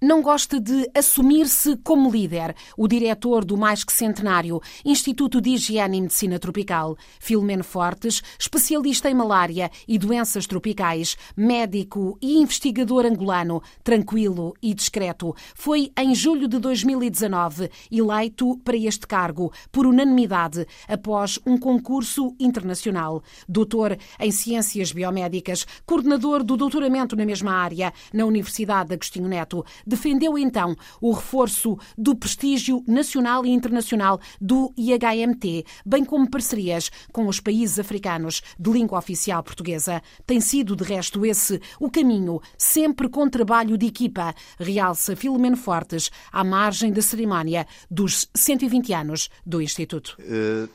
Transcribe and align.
não 0.00 0.22
gosta 0.22 0.60
de 0.60 0.88
assumir-se 0.94 1.76
como 1.78 2.10
líder. 2.10 2.54
O 2.76 2.86
diretor 2.86 3.44
do 3.44 3.56
mais 3.56 3.82
que 3.82 3.92
centenário 3.92 4.60
Instituto 4.84 5.40
de 5.40 5.50
Higiene 5.50 5.98
e 5.98 6.00
Medicina 6.00 6.38
Tropical, 6.38 6.96
Filomeno 7.18 7.64
Fortes, 7.64 8.22
especialista 8.38 9.10
em 9.10 9.14
malária 9.14 9.70
e 9.86 9.98
doenças 9.98 10.46
tropicais, 10.46 11.16
médico 11.36 12.16
e 12.22 12.38
investigador 12.38 13.06
angolano, 13.06 13.60
tranquilo 13.82 14.54
e 14.62 14.72
discreto, 14.72 15.34
foi 15.54 15.90
em 15.98 16.14
julho 16.14 16.46
de 16.46 16.58
2019 16.58 17.68
eleito 17.90 18.56
para 18.58 18.76
este 18.76 19.06
cargo 19.06 19.52
por 19.72 19.86
unanimidade 19.86 20.66
após 20.86 21.40
um 21.44 21.58
concurso 21.58 22.34
internacional. 22.38 23.22
Doutor 23.48 23.98
em 24.20 24.30
Ciências 24.30 24.92
Biomédicas, 24.92 25.66
coordenador 25.84 26.44
do 26.44 26.56
doutoramento 26.56 27.16
na 27.16 27.26
mesma 27.26 27.52
área 27.52 27.92
na 28.12 28.24
Universidade 28.24 28.90
de 28.90 28.94
Agostinho 28.94 29.28
Neto 29.28 29.64
defendeu 29.88 30.38
então 30.38 30.76
o 31.00 31.12
reforço 31.12 31.76
do 31.96 32.14
prestígio 32.14 32.84
nacional 32.86 33.44
e 33.44 33.50
internacional 33.50 34.20
do 34.40 34.72
IHMT, 34.76 35.64
bem 35.84 36.04
como 36.04 36.30
parcerias 36.30 36.90
com 37.12 37.26
os 37.26 37.40
países 37.40 37.78
africanos 37.78 38.42
de 38.58 38.70
língua 38.70 38.98
oficial 38.98 39.42
portuguesa. 39.42 40.02
Tem 40.26 40.40
sido, 40.40 40.76
de 40.76 40.84
resto, 40.84 41.24
esse 41.24 41.60
o 41.80 41.90
caminho, 41.90 42.40
sempre 42.56 43.08
com 43.08 43.28
trabalho 43.28 43.78
de 43.78 43.86
equipa, 43.86 44.34
realça 44.58 45.16
Filomeno 45.16 45.56
Fortes, 45.56 46.10
à 46.30 46.44
margem 46.44 46.92
da 46.92 47.02
cerimónia 47.02 47.66
dos 47.90 48.28
120 48.34 48.92
anos 48.92 49.30
do 49.44 49.62
Instituto. 49.62 50.16
Uh, 50.20 50.68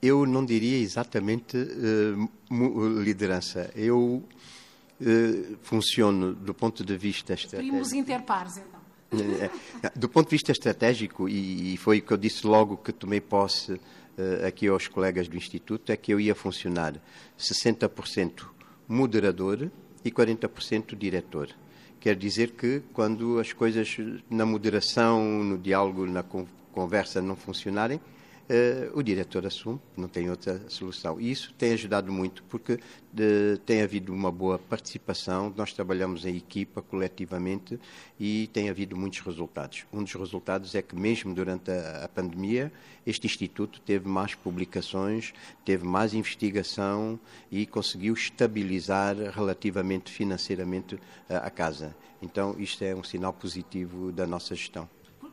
eu 0.00 0.26
não 0.26 0.44
diria 0.44 0.78
exatamente 0.78 1.56
uh, 1.56 3.00
liderança. 3.00 3.70
Eu 3.74 4.22
eh, 5.04 5.56
funciono 5.62 6.32
do 6.32 6.54
ponto 6.54 6.84
de 6.84 6.96
vista 6.96 7.34
estratégico. 7.34 7.70
Primos 7.70 7.92
interpares, 7.92 8.56
então. 8.56 8.80
Eh, 9.12 9.50
do 9.94 10.08
ponto 10.08 10.28
de 10.28 10.36
vista 10.36 10.52
estratégico, 10.52 11.28
e 11.28 11.76
foi 11.76 11.98
o 11.98 12.02
que 12.02 12.12
eu 12.12 12.16
disse 12.16 12.46
logo 12.46 12.76
que 12.76 12.92
tomei 12.92 13.20
posse 13.20 13.72
uh, 13.72 14.46
aqui 14.46 14.68
aos 14.68 14.88
colegas 14.88 15.28
do 15.28 15.36
Instituto, 15.36 15.92
é 15.92 15.96
que 15.96 16.12
eu 16.12 16.20
ia 16.20 16.34
funcionar 16.34 16.94
60% 17.38 18.46
moderador 18.88 19.70
e 20.04 20.10
40% 20.10 20.96
diretor. 20.96 21.50
Quer 22.00 22.16
dizer 22.16 22.52
que 22.52 22.82
quando 22.92 23.38
as 23.38 23.52
coisas 23.52 23.96
na 24.28 24.44
moderação, 24.44 25.22
no 25.44 25.58
diálogo, 25.58 26.06
na 26.06 26.24
conversa 26.72 27.20
não 27.22 27.36
funcionarem, 27.36 28.00
Uh, 28.50 28.98
o 28.98 29.02
diretor 29.02 29.46
assume, 29.46 29.80
não 29.96 30.08
tem 30.08 30.28
outra 30.28 30.60
solução. 30.68 31.20
E 31.20 31.30
isso 31.30 31.54
tem 31.56 31.72
ajudado 31.72 32.12
muito, 32.12 32.42
porque 32.44 32.78
de, 33.12 33.56
tem 33.64 33.82
havido 33.82 34.12
uma 34.12 34.32
boa 34.32 34.58
participação, 34.58 35.52
nós 35.56 35.72
trabalhamos 35.72 36.26
em 36.26 36.36
equipa, 36.36 36.82
coletivamente, 36.82 37.78
e 38.18 38.48
tem 38.52 38.68
havido 38.68 38.96
muitos 38.96 39.20
resultados. 39.20 39.86
Um 39.92 40.02
dos 40.02 40.12
resultados 40.14 40.74
é 40.74 40.82
que, 40.82 40.94
mesmo 40.94 41.32
durante 41.34 41.70
a, 41.70 42.04
a 42.04 42.08
pandemia, 42.08 42.72
este 43.06 43.26
Instituto 43.26 43.80
teve 43.80 44.08
mais 44.08 44.34
publicações, 44.34 45.32
teve 45.64 45.84
mais 45.84 46.12
investigação 46.12 47.18
e 47.50 47.64
conseguiu 47.64 48.12
estabilizar 48.12 49.16
relativamente 49.34 50.10
financeiramente 50.10 50.98
a, 51.28 51.38
a 51.38 51.50
casa. 51.50 51.94
Então, 52.20 52.56
isto 52.58 52.82
é 52.82 52.94
um 52.94 53.04
sinal 53.04 53.32
positivo 53.32 54.12
da 54.12 54.26
nossa 54.26 54.54
gestão 54.54 54.88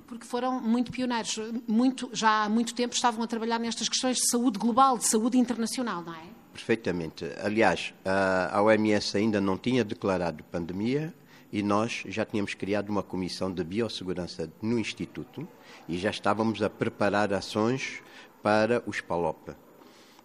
porque 0.10 0.26
foram 0.26 0.60
muito 0.60 0.92
pioneiros. 0.92 1.40
Muito, 1.68 2.10
já 2.12 2.46
há 2.46 2.50
muito 2.50 2.74
tempo 2.74 2.96
estavam 2.96 3.24
a 3.24 3.28
trabalhar 3.28 3.60
nestas 3.60 3.88
questões 3.88 4.18
de 4.18 4.28
saúde 4.28 4.58
global, 4.58 4.98
de 4.98 5.08
saúde 5.08 5.38
internacional, 5.38 6.02
não 6.02 6.14
é? 6.14 6.24
Perfeitamente. 6.52 7.26
Aliás, 7.42 7.94
a 8.04 8.60
OMS 8.62 9.16
ainda 9.16 9.40
não 9.40 9.56
tinha 9.56 9.86
declarado 9.86 10.44
pandemia 10.46 11.14
e 11.54 11.62
nós 11.62 12.04
já 12.08 12.26
tínhamos 12.26 12.56
criado 12.56 12.90
uma 12.90 13.04
comissão 13.04 13.54
de 13.54 13.64
biossegurança 13.64 14.52
no 14.62 14.80
Instituto 14.80 15.48
e 15.88 15.98
já 15.98 16.10
estávamos 16.10 16.62
a 16.64 16.70
preparar 16.70 17.32
ações 17.32 18.02
para 18.42 18.82
os 18.88 19.00
PALOP. 19.00 19.52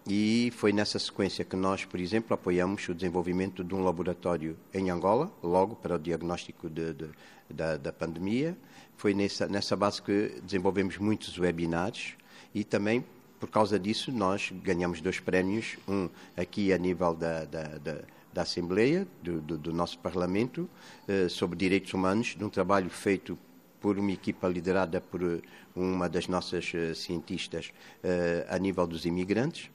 E 0.07 0.51
foi 0.55 0.71
nessa 0.71 0.99
sequência 0.99 1.43
que 1.43 1.55
nós, 1.55 1.83
por 1.83 1.99
exemplo, 1.99 2.35
apoiamos 2.35 2.87
o 2.87 2.93
desenvolvimento 2.93 3.63
de 3.63 3.73
um 3.73 3.83
laboratório 3.83 4.55
em 4.71 4.91
Angola, 4.91 5.31
logo 5.41 5.75
para 5.75 5.95
o 5.95 5.99
diagnóstico 5.99 6.69
de, 6.69 6.93
de, 6.93 7.09
da, 7.49 7.75
da 7.75 7.91
pandemia, 7.91 8.55
foi 8.97 9.15
nessa, 9.15 9.47
nessa 9.47 9.75
base 9.75 10.03
que 10.03 10.39
desenvolvemos 10.43 10.99
muitos 10.99 11.39
webinars 11.39 12.13
e 12.53 12.63
também 12.63 13.03
por 13.39 13.49
causa 13.49 13.79
disso 13.79 14.11
nós 14.11 14.53
ganhamos 14.63 15.01
dois 15.01 15.19
prémios, 15.19 15.75
um 15.87 16.07
aqui 16.37 16.71
a 16.71 16.77
nível 16.77 17.15
da, 17.15 17.43
da, 17.45 17.63
da, 17.63 18.01
da 18.31 18.41
Assembleia, 18.43 19.07
do, 19.23 19.41
do, 19.41 19.57
do, 19.57 19.73
nosso 19.73 19.97
Parlamento, 19.99 20.69
eh, 21.07 21.27
sobre 21.29 21.57
direitos 21.57 21.93
humanos, 21.93 22.35
de 22.37 22.43
um 22.43 22.49
trabalho 22.49 22.89
feito 22.89 23.37
por 23.81 23.97
uma 23.97 24.11
equipa 24.11 24.47
liderada 24.47 25.01
por 25.01 25.41
uma 25.75 26.07
das 26.07 26.27
nossas 26.27 26.71
eh, 26.73 26.93
cientistas 26.93 27.71
eh, 28.03 28.45
a 28.49 28.57
nível 28.57 28.87
dos 28.87 29.05
imigrantes 29.05 29.69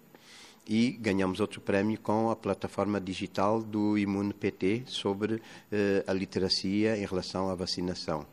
e 0.69 0.93
ganhamos 0.93 1.41
outro 1.41 1.61
prémio 1.61 1.99
com 2.01 2.31
a 2.31 2.37
plataforma 2.37 3.01
digital 3.01 3.63
do 3.63 3.99
Imune 3.99 4.33
PT 4.33 4.85
sobre 4.87 5.43
eh, 5.73 6.05
a 6.07 6.13
literacia 6.13 6.97
em 6.97 7.05
relação 7.05 7.51
à 7.51 7.55
vacinação 7.55 8.27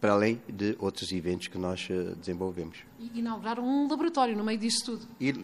para 0.00 0.14
além 0.14 0.40
de 0.48 0.74
outros 0.78 1.12
eventos 1.12 1.48
que 1.48 1.58
nós 1.58 1.86
eh, 1.90 2.14
desenvolvemos. 2.18 2.78
E 2.98 3.18
inauguraram 3.18 3.62
um 3.62 3.88
laboratório 3.88 4.36
no 4.36 4.42
meio 4.42 4.58
disso 4.58 4.84
tudo. 4.86 5.06
E 5.20 5.34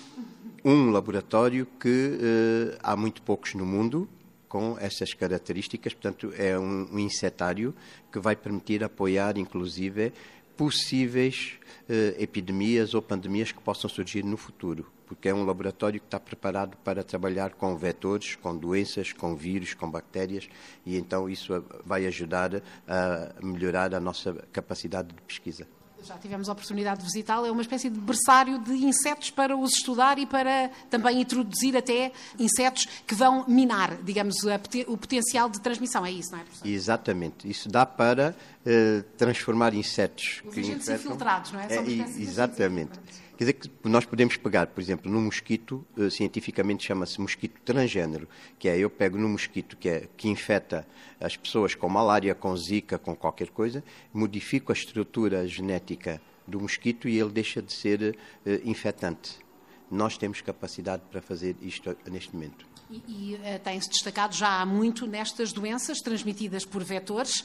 um 0.64 0.90
laboratório 0.90 1.66
que 1.78 1.88
uh, 1.88 2.78
há 2.82 2.96
muito 2.96 3.22
poucos 3.22 3.54
no 3.54 3.66
mundo 3.66 4.08
com 4.48 4.76
essas 4.80 5.12
características, 5.12 5.92
portanto 5.92 6.32
é 6.36 6.58
um, 6.58 6.88
um 6.92 6.98
insetário 6.98 7.74
que 8.10 8.18
vai 8.18 8.34
permitir 8.34 8.82
apoiar 8.82 9.36
inclusive 9.36 10.12
possíveis 10.56 11.58
uh, 11.88 12.20
epidemias 12.20 12.94
ou 12.94 13.02
pandemias 13.02 13.52
que 13.52 13.60
possam 13.60 13.88
surgir 13.88 14.24
no 14.24 14.36
futuro 14.36 14.86
porque 15.06 15.28
é 15.28 15.34
um 15.34 15.44
laboratório 15.44 16.00
que 16.00 16.06
está 16.06 16.18
preparado 16.18 16.76
para 16.78 17.02
trabalhar 17.04 17.54
com 17.54 17.76
vetores, 17.76 18.34
com 18.34 18.56
doenças, 18.56 19.12
com 19.12 19.36
vírus, 19.36 19.72
com 19.72 19.88
bactérias, 19.88 20.48
e 20.84 20.96
então 20.96 21.30
isso 21.30 21.64
vai 21.84 22.06
ajudar 22.06 22.62
a 22.86 23.32
melhorar 23.40 23.94
a 23.94 24.00
nossa 24.00 24.34
capacidade 24.52 25.08
de 25.08 25.22
pesquisa. 25.22 25.66
Já 26.04 26.16
tivemos 26.18 26.48
a 26.48 26.52
oportunidade 26.52 27.00
de 27.00 27.06
visitá-lo. 27.06 27.46
É 27.46 27.50
uma 27.50 27.62
espécie 27.62 27.90
de 27.90 27.98
berçário 27.98 28.58
de 28.58 28.72
insetos 28.72 29.30
para 29.30 29.56
os 29.56 29.72
estudar 29.72 30.18
e 30.18 30.26
para 30.26 30.70
também 30.88 31.20
introduzir 31.20 31.76
até 31.76 32.12
insetos 32.38 32.86
que 33.06 33.14
vão 33.14 33.44
minar, 33.48 33.96
digamos, 34.02 34.36
o 34.86 34.96
potencial 34.96 35.48
de 35.48 35.60
transmissão. 35.60 36.06
É 36.06 36.10
isso, 36.12 36.30
não 36.30 36.38
é, 36.38 36.42
professor? 36.42 36.68
Exatamente. 36.68 37.50
Isso 37.50 37.68
dá 37.68 37.84
para 37.84 38.36
uh, 38.64 39.02
transformar 39.16 39.74
insetos 39.74 40.42
os 40.44 40.54
que 40.54 40.60
agentes 40.60 40.88
infectam... 40.88 41.06
infiltrados, 41.06 41.52
não 41.52 41.60
é? 41.60 41.66
É 41.66 41.80
exatamente. 42.20 42.98
Quer 43.36 43.44
dizer 43.44 43.52
que 43.52 43.70
nós 43.84 44.06
podemos 44.06 44.38
pegar, 44.38 44.66
por 44.68 44.80
exemplo, 44.80 45.12
num 45.12 45.20
mosquito, 45.20 45.86
uh, 45.94 46.10
cientificamente 46.10 46.86
chama-se 46.86 47.20
mosquito 47.20 47.60
transgênero, 47.62 48.26
que 48.58 48.66
é 48.66 48.78
eu 48.78 48.88
pego 48.88 49.18
num 49.18 49.28
mosquito 49.28 49.76
que, 49.76 49.90
é, 49.90 50.08
que 50.16 50.28
infecta 50.28 50.86
as 51.20 51.36
pessoas 51.36 51.74
com 51.74 51.86
malária, 51.86 52.34
com 52.34 52.56
zika, 52.56 52.98
com 52.98 53.14
qualquer 53.14 53.50
coisa, 53.50 53.84
modifico 54.12 54.72
a 54.72 54.74
estrutura 54.74 55.46
genética 55.46 56.18
do 56.46 56.60
mosquito 56.60 57.08
e 57.10 57.18
ele 57.18 57.30
deixa 57.30 57.60
de 57.60 57.74
ser 57.74 58.16
uh, 58.46 58.50
infectante. 58.64 59.45
Nós 59.90 60.16
temos 60.16 60.40
capacidade 60.40 61.02
para 61.10 61.22
fazer 61.22 61.56
isto 61.60 61.96
neste 62.06 62.34
momento. 62.34 62.66
E, 62.90 63.02
e 63.08 63.34
uh, 63.34 63.58
tem-se 63.64 63.88
destacado 63.88 64.34
já 64.34 64.60
há 64.60 64.66
muito 64.66 65.06
nestas 65.06 65.52
doenças 65.52 65.98
transmitidas 65.98 66.64
por 66.64 66.84
vetores 66.84 67.40
uh, 67.40 67.44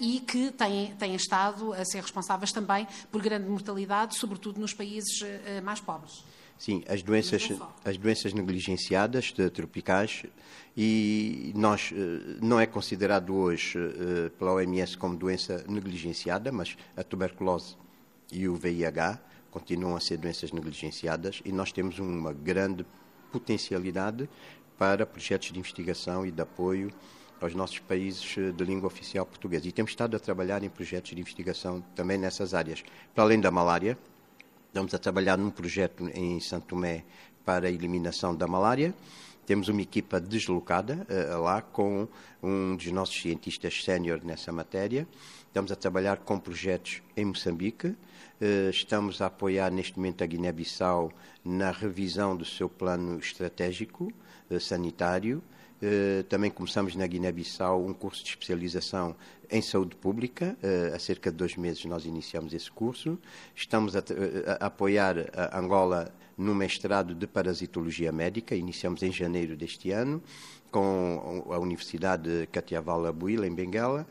e 0.00 0.20
que 0.20 0.50
têm, 0.50 0.94
têm 0.96 1.14
estado 1.14 1.72
a 1.72 1.84
ser 1.84 2.00
responsáveis 2.00 2.50
também 2.50 2.86
por 3.10 3.22
grande 3.22 3.48
mortalidade, 3.48 4.16
sobretudo 4.16 4.60
nos 4.60 4.74
países 4.74 5.20
uh, 5.20 5.62
mais 5.62 5.80
pobres. 5.80 6.24
Sim, 6.58 6.84
as 6.88 7.02
doenças, 7.02 7.48
as 7.84 7.96
doenças 7.96 8.32
negligenciadas 8.32 9.32
tropicais 9.52 10.22
e 10.76 11.52
nós 11.56 11.92
não 12.40 12.60
é 12.60 12.66
considerado 12.66 13.34
hoje 13.34 13.76
pela 14.38 14.52
OMS 14.52 14.96
como 14.96 15.16
doença 15.16 15.64
negligenciada, 15.68 16.52
mas 16.52 16.76
a 16.96 17.02
tuberculose 17.02 17.74
e 18.30 18.46
o 18.46 18.54
VIH 18.54 19.20
continuam 19.52 19.94
a 19.94 20.00
ser 20.00 20.16
doenças 20.16 20.50
negligenciadas 20.50 21.40
e 21.44 21.52
nós 21.52 21.70
temos 21.70 22.00
uma 22.00 22.32
grande 22.32 22.84
potencialidade 23.30 24.28
para 24.76 25.06
projetos 25.06 25.52
de 25.52 25.58
investigação 25.58 26.26
e 26.26 26.32
de 26.32 26.42
apoio 26.42 26.90
aos 27.40 27.54
nossos 27.54 27.78
países 27.78 28.36
eh, 28.38 28.50
de 28.50 28.64
língua 28.64 28.86
oficial 28.86 29.26
portuguesa. 29.26 29.68
E 29.68 29.72
temos 29.72 29.92
estado 29.92 30.16
a 30.16 30.20
trabalhar 30.20 30.62
em 30.62 30.70
projetos 30.70 31.10
de 31.10 31.20
investigação 31.20 31.84
também 31.94 32.18
nessas 32.18 32.54
áreas. 32.54 32.82
Para 33.14 33.24
além 33.24 33.40
da 33.40 33.50
malária, 33.50 33.98
estamos 34.68 34.94
a 34.94 34.98
trabalhar 34.98 35.36
num 35.36 35.50
projeto 35.50 36.08
em 36.14 36.40
Santo 36.40 36.68
Tomé 36.68 37.04
para 37.44 37.68
a 37.68 37.70
eliminação 37.70 38.34
da 38.34 38.46
malária. 38.46 38.94
Temos 39.44 39.68
uma 39.68 39.82
equipa 39.82 40.20
deslocada 40.20 41.06
uh, 41.10 41.42
lá 41.42 41.60
com 41.60 42.06
um 42.40 42.76
dos 42.76 42.86
nossos 42.92 43.20
cientistas 43.20 43.84
sénior 43.84 44.20
nessa 44.24 44.52
matéria. 44.52 45.06
Estamos 45.52 45.70
a 45.70 45.76
trabalhar 45.76 46.16
com 46.16 46.38
projetos 46.40 47.02
em 47.14 47.26
Moçambique. 47.26 47.88
Uh, 47.88 48.70
estamos 48.70 49.20
a 49.20 49.26
apoiar 49.26 49.70
neste 49.70 49.98
momento 49.98 50.24
a 50.24 50.26
Guiné-Bissau 50.26 51.12
na 51.44 51.70
revisão 51.70 52.34
do 52.34 52.42
seu 52.46 52.70
plano 52.70 53.18
estratégico 53.18 54.10
sanitário. 54.58 55.42
Eh, 55.82 56.24
também 56.28 56.48
começamos 56.48 56.94
na 56.94 57.04
Guiné-Bissau 57.04 57.84
um 57.84 57.92
curso 57.92 58.22
de 58.22 58.30
especialização 58.30 59.16
em 59.52 59.62
saúde 59.62 59.94
pública. 59.94 60.56
Há 60.94 60.98
cerca 60.98 61.30
de 61.30 61.36
dois 61.36 61.56
meses 61.56 61.84
nós 61.84 62.04
iniciamos 62.06 62.52
esse 62.54 62.70
curso. 62.70 63.18
Estamos 63.54 63.94
a, 63.94 64.02
a 64.58 64.66
apoiar 64.66 65.30
a 65.32 65.58
Angola 65.58 66.12
no 66.36 66.54
mestrado 66.54 67.14
de 67.14 67.26
parasitologia 67.26 68.10
médica. 68.10 68.56
Iniciamos 68.56 69.02
em 69.02 69.12
janeiro 69.12 69.54
deste 69.54 69.90
ano 69.90 70.22
com 70.70 71.44
a 71.50 71.58
Universidade 71.58 72.48
Katiavala 72.50 73.10
Abuila, 73.10 73.46
em 73.46 73.54
Benguela. 73.54 74.06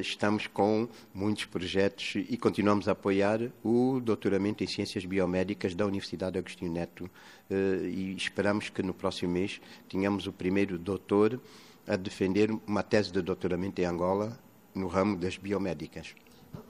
Estamos 0.00 0.46
com 0.48 0.88
muitos 1.14 1.44
projetos 1.46 2.16
e 2.16 2.36
continuamos 2.36 2.88
a 2.88 2.92
apoiar 2.92 3.40
o 3.64 4.00
doutoramento 4.00 4.62
em 4.62 4.66
Ciências 4.66 5.04
Biomédicas 5.04 5.74
da 5.74 5.86
Universidade 5.86 6.36
Agostinho 6.36 6.72
Neto 6.72 7.08
e 7.50 8.14
esperamos 8.16 8.68
que 8.68 8.82
no 8.82 8.92
próximo 8.92 9.32
mês 9.32 9.60
tenhamos 9.88 10.26
o 10.26 10.32
primeiro 10.32 10.78
doutor 10.78 11.40
a 11.86 11.96
defender 11.96 12.50
uma 12.66 12.82
tese 12.82 13.10
de 13.10 13.22
doutoramento 13.22 13.80
em 13.80 13.84
Angola 13.84 14.38
no 14.78 14.88
ramo 14.88 15.16
das 15.16 15.36
biomédicas. 15.36 16.14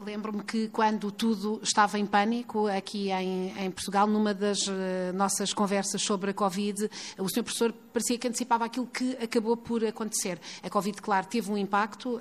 Lembro-me 0.04 0.42
que 0.44 0.68
quando 0.68 1.10
tudo 1.10 1.60
estava 1.62 1.98
em 1.98 2.06
pânico 2.06 2.68
aqui 2.68 3.10
em, 3.10 3.52
em, 3.58 3.70
Portugal, 3.70 4.06
numa 4.06 4.32
das 4.32 4.66
uh, 4.66 4.72
nossas 5.14 5.52
conversas 5.52 6.02
sobre 6.02 6.30
a 6.30 6.34
Covid, 6.34 6.88
o 7.18 7.28
Sr. 7.28 7.42
Professor 7.42 7.72
parecia 7.92 8.16
que 8.16 8.28
antecipava 8.28 8.64
aquilo 8.64 8.86
que 8.86 9.16
acabou 9.20 9.56
por 9.56 9.84
acontecer. 9.84 10.38
A 10.62 10.70
Covid, 10.70 11.02
claro, 11.02 11.26
teve 11.26 11.50
um 11.50 11.58
impacto 11.58 12.16
uh, 12.16 12.20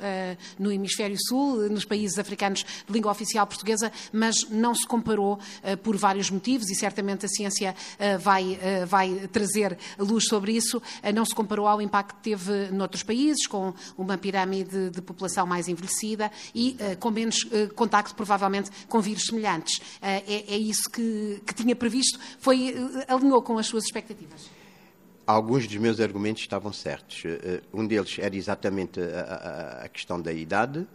no 0.57 0.71
hemisfério 0.71 1.15
sul, 1.27 1.69
nos 1.69 1.85
países 1.85 2.17
africanos 2.17 2.65
de 2.87 2.91
língua 2.91 3.11
oficial 3.11 3.45
portuguesa, 3.45 3.91
mas 4.11 4.49
não 4.49 4.73
se 4.73 4.87
comparou 4.87 5.33
uh, 5.35 5.77
por 5.77 5.95
vários 5.97 6.31
motivos 6.31 6.69
e 6.71 6.75
certamente 6.75 7.25
a 7.25 7.29
ciência 7.29 7.75
vai, 8.19 8.59
vai 8.85 9.27
trazer 9.31 9.77
luz 9.99 10.25
sobre 10.27 10.53
isso. 10.53 10.81
não 11.13 11.25
se 11.25 11.33
comparou 11.35 11.67
ao 11.67 11.81
impacto 11.81 12.15
que 12.15 12.21
teve 12.21 12.71
noutros 12.71 13.03
países, 13.03 13.45
com 13.47 13.73
uma 13.97 14.17
pirâmide 14.17 14.89
de 14.89 15.01
população 15.01 15.45
mais 15.45 15.67
envelhecida 15.67 16.31
e 16.53 16.77
com 16.99 17.11
menos 17.11 17.47
eh, 17.51 17.66
contacto, 17.73 18.15
provavelmente, 18.15 18.69
com 18.87 18.99
vírus 19.01 19.25
semelhantes. 19.25 19.81
Eh, 20.01 20.23
é, 20.27 20.53
é 20.55 20.57
isso 20.57 20.89
que, 20.89 21.41
que, 21.45 21.53
tinha 21.53 21.75
previsto? 21.75 22.19
Foi, 22.39 22.69
eh, 22.69 23.05
alinhou 23.07 23.41
com 23.41 23.57
as 23.57 23.65
suas 23.65 23.85
expectativas? 23.85 24.49
Alguns 25.25 25.67
dos 25.67 25.77
meus 25.77 25.99
argumentos 25.99 26.41
estavam 26.41 26.71
certos. 26.71 27.23
Um 27.73 27.85
deles 27.85 28.17
era 28.17 28.35
exatamente 28.35 29.01
a, 29.01 29.81
a, 29.81 29.85
a 29.85 29.89
questão 29.89 30.21
da 30.21 30.31
idade, 30.31 30.87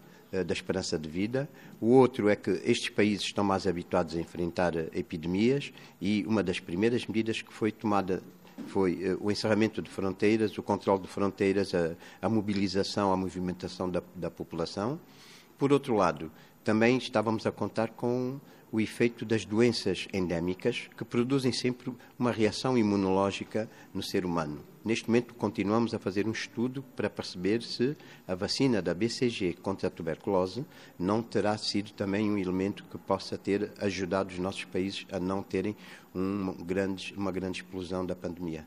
da 0.47 0.55
esperança 0.55 0.99
de 0.99 1.07
vida. 1.07 1.47
O 1.79 1.89
outro 1.89 2.31
é 2.31 2.37
que 2.37 2.51
estes 2.65 2.89
países 2.89 3.27
estão 3.27 3.45
mais 3.45 3.67
habituados 3.67 4.17
a 4.17 4.19
enfrentar 4.19 4.75
epidemias 4.97 5.71
e 6.01 6.25
uma 6.27 6.43
das 6.43 6.59
primeiras 6.59 7.07
medidas 7.07 7.43
que 7.43 7.53
foi 7.53 7.71
tomada 7.71 8.23
foi 8.67 9.17
o 9.21 9.31
encerramento 9.31 9.83
de 9.83 9.91
fronteiras, 9.91 10.57
o 10.57 10.63
controle 10.63 11.03
de 11.03 11.09
fronteiras, 11.09 11.75
a, 11.75 11.95
a 12.21 12.29
mobilização, 12.29 13.13
a 13.13 13.17
movimentação 13.17 13.89
da, 13.91 14.03
da 14.15 14.31
população. 14.31 15.01
Por 15.59 15.73
outro 15.73 15.95
lado, 15.95 16.31
também 16.64 16.97
estávamos 16.97 17.47
a 17.47 17.53
contar 17.53 17.91
com 17.91 18.41
o 18.70 18.81
efeito 18.81 19.26
das 19.26 19.44
doenças 19.44 20.09
endémicas 20.14 20.88
que 20.97 21.05
produzem 21.05 21.53
sempre 21.53 21.93
uma 22.19 22.32
reação 22.32 22.79
imunológica 22.79 23.69
no 23.93 24.03
ser 24.03 24.25
humano. 24.25 24.64
Neste 24.82 25.09
momento, 25.09 25.35
continuamos 25.35 25.93
a 25.93 25.99
fazer 25.99 26.26
um 26.26 26.32
estudo 26.32 26.82
para 26.97 27.11
perceber 27.11 27.62
se 27.62 27.94
a 28.26 28.35
vacina 28.35 28.81
da 28.81 28.94
BCG 28.94 29.59
contra 29.61 29.88
a 29.88 29.91
tuberculose 29.91 30.64
não 30.99 31.23
terá 31.23 31.56
sido 31.59 31.93
também 31.93 32.31
um 32.31 32.38
elemento 32.38 32.85
que 32.85 32.97
possa 32.97 33.37
ter 33.37 33.73
ajudado 33.79 34.32
os 34.32 34.38
nossos 34.38 34.65
países 34.65 35.06
a 35.12 35.20
não 35.20 35.43
terem 35.43 35.76
uma 36.15 36.55
grande, 36.55 37.12
uma 37.15 37.31
grande 37.31 37.58
explosão 37.58 38.06
da 38.06 38.17
pandemia 38.17 38.67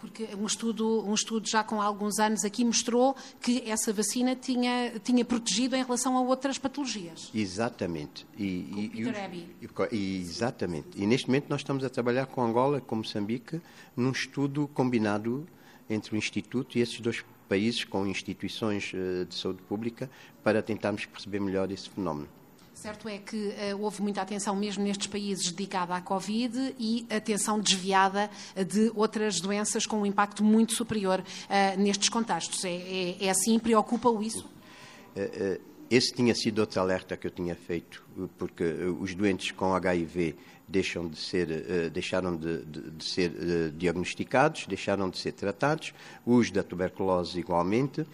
porque 0.00 0.28
um 0.38 0.46
estudo, 0.46 1.04
um 1.06 1.14
estudo 1.14 1.48
já 1.48 1.62
com 1.62 1.80
alguns 1.80 2.18
anos 2.18 2.44
aqui 2.44 2.64
mostrou 2.64 3.14
que 3.40 3.70
essa 3.70 3.92
vacina 3.92 4.34
tinha, 4.34 4.92
tinha 5.04 5.24
protegido 5.24 5.76
em 5.76 5.82
relação 5.82 6.16
a 6.16 6.20
outras 6.20 6.58
patologias. 6.58 7.30
Exatamente. 7.34 8.26
E, 8.38 8.44
e, 8.44 8.92
e, 9.60 9.68
e, 9.92 10.20
exatamente. 10.20 10.88
E 10.96 11.06
neste 11.06 11.26
momento 11.28 11.46
nós 11.48 11.60
estamos 11.60 11.84
a 11.84 11.90
trabalhar 11.90 12.26
com 12.26 12.42
Angola, 12.42 12.80
com 12.80 12.96
Moçambique, 12.96 13.60
num 13.96 14.10
estudo 14.10 14.68
combinado 14.68 15.46
entre 15.88 16.14
o 16.14 16.16
Instituto 16.16 16.78
e 16.78 16.80
esses 16.80 17.00
dois 17.00 17.24
países, 17.48 17.84
com 17.84 18.06
instituições 18.06 18.92
eh, 18.94 19.24
de 19.24 19.34
saúde 19.34 19.60
pública, 19.62 20.08
para 20.44 20.62
tentarmos 20.62 21.04
perceber 21.04 21.40
melhor 21.40 21.70
esse 21.72 21.90
fenómeno. 21.90 22.28
Certo 22.80 23.10
é 23.10 23.18
que 23.18 23.36
uh, 23.36 23.78
houve 23.78 24.00
muita 24.00 24.22
atenção 24.22 24.56
mesmo 24.56 24.82
nestes 24.82 25.06
países 25.06 25.52
dedicada 25.52 25.94
à 25.94 26.00
Covid 26.00 26.74
e 26.78 27.06
atenção 27.10 27.60
desviada 27.60 28.30
de 28.56 28.90
outras 28.94 29.38
doenças 29.38 29.84
com 29.84 30.00
um 30.00 30.06
impacto 30.06 30.42
muito 30.42 30.72
superior 30.72 31.20
uh, 31.20 31.78
nestes 31.78 32.08
contextos. 32.08 32.64
É, 32.64 32.70
é, 32.70 33.24
é 33.26 33.28
assim? 33.28 33.58
Preocupa-o 33.58 34.22
isso? 34.22 34.48
Uh, 35.14 35.60
esse 35.90 36.14
tinha 36.14 36.34
sido 36.34 36.60
outro 36.60 36.80
alerta 36.80 37.18
que 37.18 37.26
eu 37.26 37.30
tinha 37.30 37.54
feito, 37.54 38.02
porque 38.38 38.64
os 39.00 39.14
doentes 39.14 39.50
com 39.52 39.74
HIV 39.74 40.34
deixam 40.66 41.08
de 41.08 41.18
ser, 41.18 41.90
deixaram 41.90 42.36
de, 42.36 42.64
de, 42.64 42.90
de 42.92 43.04
ser 43.04 43.32
diagnosticados, 43.72 44.66
deixaram 44.66 45.10
de 45.10 45.18
ser 45.18 45.32
tratados, 45.32 45.92
os 46.24 46.50
da 46.50 46.62
tuberculose 46.62 47.40
igualmente. 47.40 48.06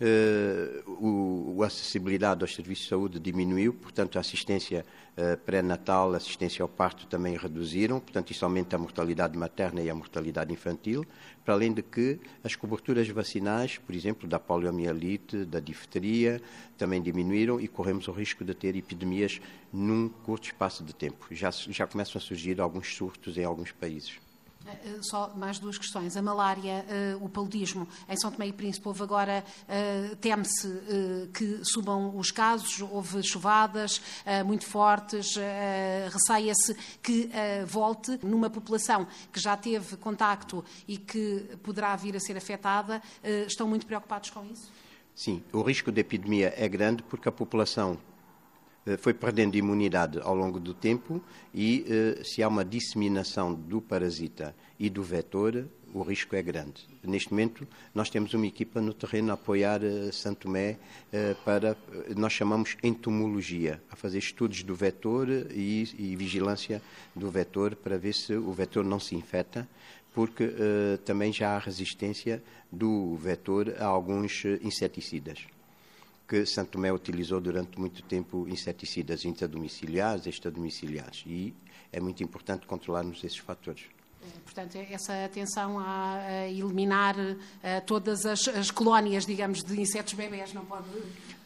Uh, 0.00 1.62
a 1.62 1.66
acessibilidade 1.66 2.42
aos 2.42 2.52
serviços 2.52 2.84
de 2.84 2.90
saúde 2.90 3.20
diminuiu, 3.20 3.72
portanto, 3.72 4.16
a 4.16 4.20
assistência 4.20 4.84
uh, 5.16 5.36
pré-natal, 5.38 6.12
assistência 6.14 6.64
ao 6.64 6.68
parto 6.68 7.06
também 7.06 7.36
reduziram, 7.36 8.00
portanto, 8.00 8.32
isso 8.32 8.44
aumenta 8.44 8.74
a 8.74 8.78
mortalidade 8.78 9.38
materna 9.38 9.80
e 9.80 9.88
a 9.88 9.94
mortalidade 9.94 10.52
infantil, 10.52 11.06
para 11.44 11.54
além 11.54 11.72
de 11.72 11.80
que 11.80 12.18
as 12.42 12.56
coberturas 12.56 13.08
vacinais, 13.08 13.78
por 13.78 13.94
exemplo, 13.94 14.28
da 14.28 14.40
poliomielite, 14.40 15.44
da 15.44 15.60
difteria, 15.60 16.42
também 16.76 17.00
diminuíram 17.00 17.60
e 17.60 17.68
corremos 17.68 18.08
o 18.08 18.12
risco 18.12 18.44
de 18.44 18.52
ter 18.52 18.74
epidemias 18.74 19.40
num 19.72 20.08
curto 20.08 20.46
espaço 20.46 20.84
de 20.84 20.94
tempo. 20.94 21.26
Já, 21.30 21.50
já 21.50 21.86
começam 21.86 22.18
a 22.18 22.20
surgir 22.20 22.60
alguns 22.60 22.94
surtos 22.94 23.36
em 23.36 23.44
alguns 23.44 23.72
países. 23.72 24.18
Eh, 24.66 24.98
só 25.02 25.32
mais 25.36 25.58
duas 25.58 25.76
questões. 25.76 26.16
A 26.16 26.22
malária, 26.22 26.84
uh, 27.18 27.24
o 27.24 27.28
paludismo. 27.28 27.86
Em 28.08 28.16
São 28.16 28.30
Tomé 28.30 28.46
e 28.46 28.52
Príncipe 28.52 28.88
houve 28.88 29.02
agora, 29.02 29.44
teme-se 30.20 30.68
que 31.32 31.60
subam 31.64 32.16
os 32.16 32.30
casos, 32.30 32.80
houve 32.80 33.22
chuvadas 33.22 34.00
muito 34.46 34.66
fortes, 34.66 35.34
receia-se 36.10 36.74
que 37.02 37.30
volte 37.66 38.18
numa 38.22 38.48
população 38.48 39.06
que 39.32 39.40
já 39.40 39.56
teve 39.56 39.96
contacto 39.96 40.64
e 40.86 40.96
que 40.96 41.56
poderá 41.62 41.94
vir 41.96 42.16
a 42.16 42.20
ser 42.20 42.36
afetada. 42.36 43.02
estão 43.46 43.68
muito 43.68 43.86
preocupados 43.86 44.30
com 44.30 44.44
isso? 44.46 44.70
Sim, 45.14 45.42
o 45.52 45.62
risco 45.62 45.92
de 45.92 46.00
epidemia 46.00 46.52
é 46.56 46.68
grande 46.68 47.02
porque 47.04 47.28
a 47.28 47.32
população 47.32 47.96
eh, 47.96 48.13
foi 48.98 49.14
perdendo 49.14 49.56
imunidade 49.56 50.20
ao 50.20 50.34
longo 50.34 50.60
do 50.60 50.74
tempo 50.74 51.22
e 51.54 51.84
eh, 51.88 52.22
se 52.22 52.42
há 52.42 52.48
uma 52.48 52.64
disseminação 52.64 53.54
do 53.54 53.80
parasita 53.80 54.54
e 54.78 54.90
do 54.90 55.02
vetor, 55.02 55.66
o 55.94 56.02
risco 56.02 56.34
é 56.34 56.42
grande. 56.42 56.86
Neste 57.02 57.30
momento, 57.30 57.66
nós 57.94 58.10
temos 58.10 58.34
uma 58.34 58.46
equipa 58.46 58.80
no 58.80 58.92
terreno 58.92 59.30
a 59.30 59.34
apoiar 59.34 59.80
uh, 59.80 60.12
Santo 60.12 60.40
Tomé 60.40 60.76
para, 61.44 61.76
nós 62.16 62.32
chamamos 62.32 62.76
entomologia, 62.82 63.80
a 63.88 63.94
fazer 63.94 64.18
estudos 64.18 64.64
do 64.64 64.74
vetor 64.74 65.28
e, 65.30 65.88
e, 65.96 66.16
vigilância 66.16 66.82
do 67.14 67.30
vetor 67.30 67.76
para 67.76 67.96
ver 67.96 68.12
se 68.12 68.34
o 68.34 68.52
vetor 68.52 68.84
não 68.84 68.98
se 68.98 69.14
infecta, 69.14 69.68
porque 70.12 70.52
também 71.04 71.32
já 71.32 71.54
há 71.54 71.58
resistência 71.58 72.42
do 72.70 73.14
vetor 73.16 73.74
a 73.78 73.86
alguns 73.86 74.44
inseticidas 74.62 75.46
que 76.26 76.46
Santo 76.46 76.72
Tomé 76.72 76.92
utilizou 76.92 77.40
durante 77.40 77.78
muito 77.78 78.02
tempo 78.02 78.48
inseticidas 78.48 79.24
intradomiciliares, 79.24 80.26
extradomiciliares, 80.26 81.22
e 81.26 81.54
é 81.92 82.00
muito 82.00 82.22
importante 82.22 82.66
controlarmos 82.66 83.22
esses 83.22 83.38
fatores. 83.38 83.84
É, 84.22 84.40
portanto, 84.42 84.78
essa 84.90 85.24
atenção 85.24 85.78
a, 85.78 86.48
eliminar 86.48 87.14
a 87.62 87.80
todas 87.82 88.24
as, 88.24 88.48
as, 88.48 88.70
colónias, 88.70 89.26
digamos, 89.26 89.62
de 89.62 89.78
insetos 89.78 90.14
bebés, 90.14 90.54
não 90.54 90.64
pode. 90.64 90.86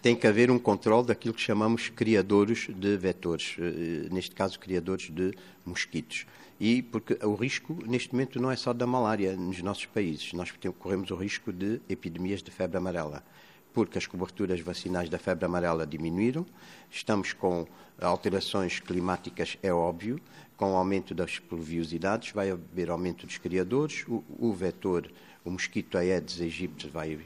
Tem 0.01 0.15
que 0.15 0.27
haver 0.29 0.49
um 0.49 0.61
controle 0.61 1.09
daquilo 1.09 1.35
que 1.35 1.41
chamamos 1.41 1.89
criadores 1.89 2.69
de 2.69 2.97
vetores, 2.97 3.57
eh, 3.59 4.09
neste 4.13 4.33
caso, 4.33 4.61
criadores 4.61 5.11
de 5.11 5.35
mosquitos. 5.67 6.25
E 6.61 6.83
porque 6.83 7.19
o 7.25 7.35
risco, 7.35 7.77
neste 7.85 8.13
momento, 8.13 8.41
não 8.41 8.49
é 8.49 8.55
só 8.55 8.73
da 8.73 8.87
malária 8.87 9.35
nos 9.37 9.61
nossos 9.61 9.87
países, 9.87 10.33
nós 10.33 10.53
corremos 10.79 11.11
o 11.11 11.17
risco 11.17 11.53
de 11.53 11.81
epidemias 11.89 12.43
de 12.43 12.51
febre 12.53 12.77
amarela 12.77 13.25
porque 13.73 13.99
as 13.99 14.07
coberturas 14.07 14.61
vacinais 14.61 15.09
da 15.09 15.19
febre 15.19 15.45
amarela 15.45 15.87
diminuíram, 15.87 16.45
estamos 16.91 17.33
com 17.33 17.67
alterações 18.01 18.81
climáticas, 18.81 19.59
é 19.63 19.73
óbvio, 19.73 20.21
com 20.57 20.73
o 20.73 20.77
aumento 20.77 21.15
das 21.15 21.39
pluviosidades, 21.39 22.33
vai 22.33 22.51
haver 22.51 22.91
aumento 22.91 23.27
dos 23.27 23.39
criadores, 23.39 24.05
o, 24.09 24.25
o 24.39 24.53
vetor, 24.53 25.11
o 25.45 25.51
mosquito 25.51 25.97
Aedes 25.97 26.41
aegypti 26.41 26.89
vai 26.89 27.19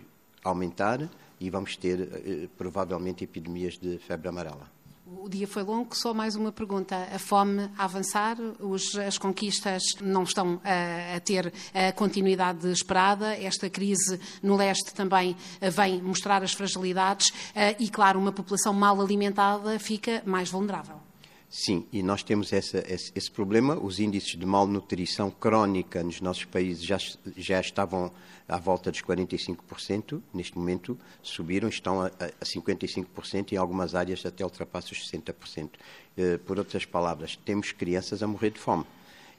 aumentar 0.45 1.09
e 1.41 1.51
vamos 1.51 1.77
ter 1.77 2.01
eh, 2.01 2.49
provavelmente 2.59 3.25
epidemias 3.25 3.79
de 3.79 3.99
febre 3.99 4.29
amarela. 4.29 4.71
O 5.19 5.29
dia 5.29 5.47
foi 5.47 5.63
longo, 5.63 5.95
só 5.97 6.15
mais 6.15 6.37
uma 6.37 6.51
pergunta. 6.51 6.97
A 7.13 7.19
fome 7.19 7.71
a 7.77 7.85
avançar, 7.85 8.37
os, 8.61 8.97
as 8.97 9.19
conquistas 9.19 9.83
não 10.01 10.23
estão 10.23 10.61
a, 10.65 11.17
a, 11.17 11.21
ter 11.21 11.53
a 11.75 11.93
continuidade 11.93 12.71
esperada, 12.71 13.35
esta 13.37 13.69
crise 13.69 14.19
no 14.43 14.57
leste 14.57 14.95
também 14.95 15.37
vem 15.61 16.01
mostrar 16.01 16.43
as 16.43 16.53
fragilidades 16.53 17.33
e, 17.79 17.89
claro, 17.89 18.19
uma 18.19 18.33
população 18.33 18.73
mal 18.73 19.01
alimentada 19.01 19.79
fica 19.79 20.23
mais 20.25 20.51
vulnerável. 20.51 21.12
Sim, 21.55 21.87
e 21.93 22.03
nós 22.03 22.23
temos 22.23 22.51
essa, 22.51 22.83
esse, 22.91 23.13
esse, 23.15 23.31
problema. 23.31 23.79
Os 23.79 24.01
índices 24.01 24.39
de 24.39 24.47
malnutrição 24.47 25.31
crónica 25.31 26.03
nos 26.03 26.19
nossos 26.23 26.47
países 26.47 26.83
já, 26.83 26.97
já 27.37 27.61
estavam 27.61 28.11
à 28.49 28.57
volta 28.57 28.91
dos 28.91 29.03
45%, 29.03 30.23
neste 30.33 30.57
momento 30.57 30.99
subiram, 31.23 31.69
estão 31.69 32.01
a, 32.01 32.07
a 32.07 32.45
55% 32.45 33.53
e 33.53 33.55
em 33.55 33.59
algumas 33.59 33.95
áreas 33.95 34.25
até 34.25 34.43
ultrapassam 34.43 34.93
os 34.93 35.11
60%. 35.11 35.69
Eh, 36.17 36.39
por 36.39 36.59
outras 36.59 36.87
palavras, 36.87 37.37
temos 37.37 37.71
crianças 37.71 38.23
a 38.23 38.27
morrer 38.27 38.53
de 38.53 38.59
fome 38.59 38.87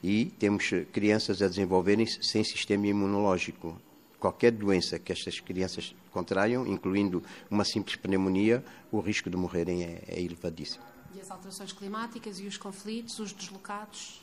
e 0.00 0.26
temos 0.38 0.70
crianças 0.92 1.42
a 1.42 1.48
desenvolverem-se 1.48 2.22
sem 2.22 2.44
sistema 2.44 2.86
imunológico. 2.86 3.76
Qualquer 4.20 4.52
doença 4.52 5.00
que 5.00 5.10
estas 5.10 5.40
crianças 5.40 5.92
contraiam, 6.12 6.64
incluindo 6.64 7.24
uma 7.50 7.64
simples 7.64 7.96
pneumonia, 7.96 8.64
o 8.92 9.00
risco 9.00 9.28
de 9.28 9.36
morrerem 9.36 9.82
é, 9.82 10.02
é 10.06 10.22
elevadíssimo. 10.22 10.93
E 11.16 11.20
as 11.20 11.30
alterações 11.30 11.72
climáticas 11.72 12.40
e 12.40 12.46
os 12.46 12.56
conflitos, 12.56 13.20
os 13.20 13.32
deslocados? 13.32 14.20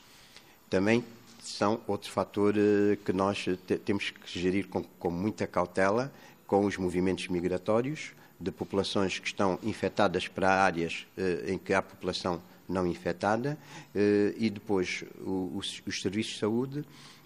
Também 0.68 1.02
são 1.42 1.80
outro 1.86 2.10
fator 2.10 2.54
eh, 2.56 2.96
que 3.04 3.12
nós 3.12 3.46
temos 3.84 4.10
que 4.10 4.38
gerir 4.38 4.68
com, 4.68 4.82
com 4.82 5.10
muita 5.10 5.46
cautela, 5.46 6.12
com 6.46 6.66
os 6.66 6.76
movimentos 6.76 7.28
migratórios 7.28 8.12
de 8.38 8.50
populações 8.50 9.18
que 9.18 9.26
estão 9.26 9.58
infectadas 9.62 10.28
para 10.28 10.50
áreas 10.50 11.06
eh, 11.16 11.52
em 11.52 11.58
que 11.58 11.72
há 11.72 11.80
população 11.80 12.42
não 12.68 12.86
infectada 12.86 13.58
eh, 13.94 14.34
e 14.36 14.50
depois 14.50 15.04
os, 15.24 15.82
os, 15.86 16.02
serviços 16.02 16.34
de 16.34 16.40
saúde 16.40 16.84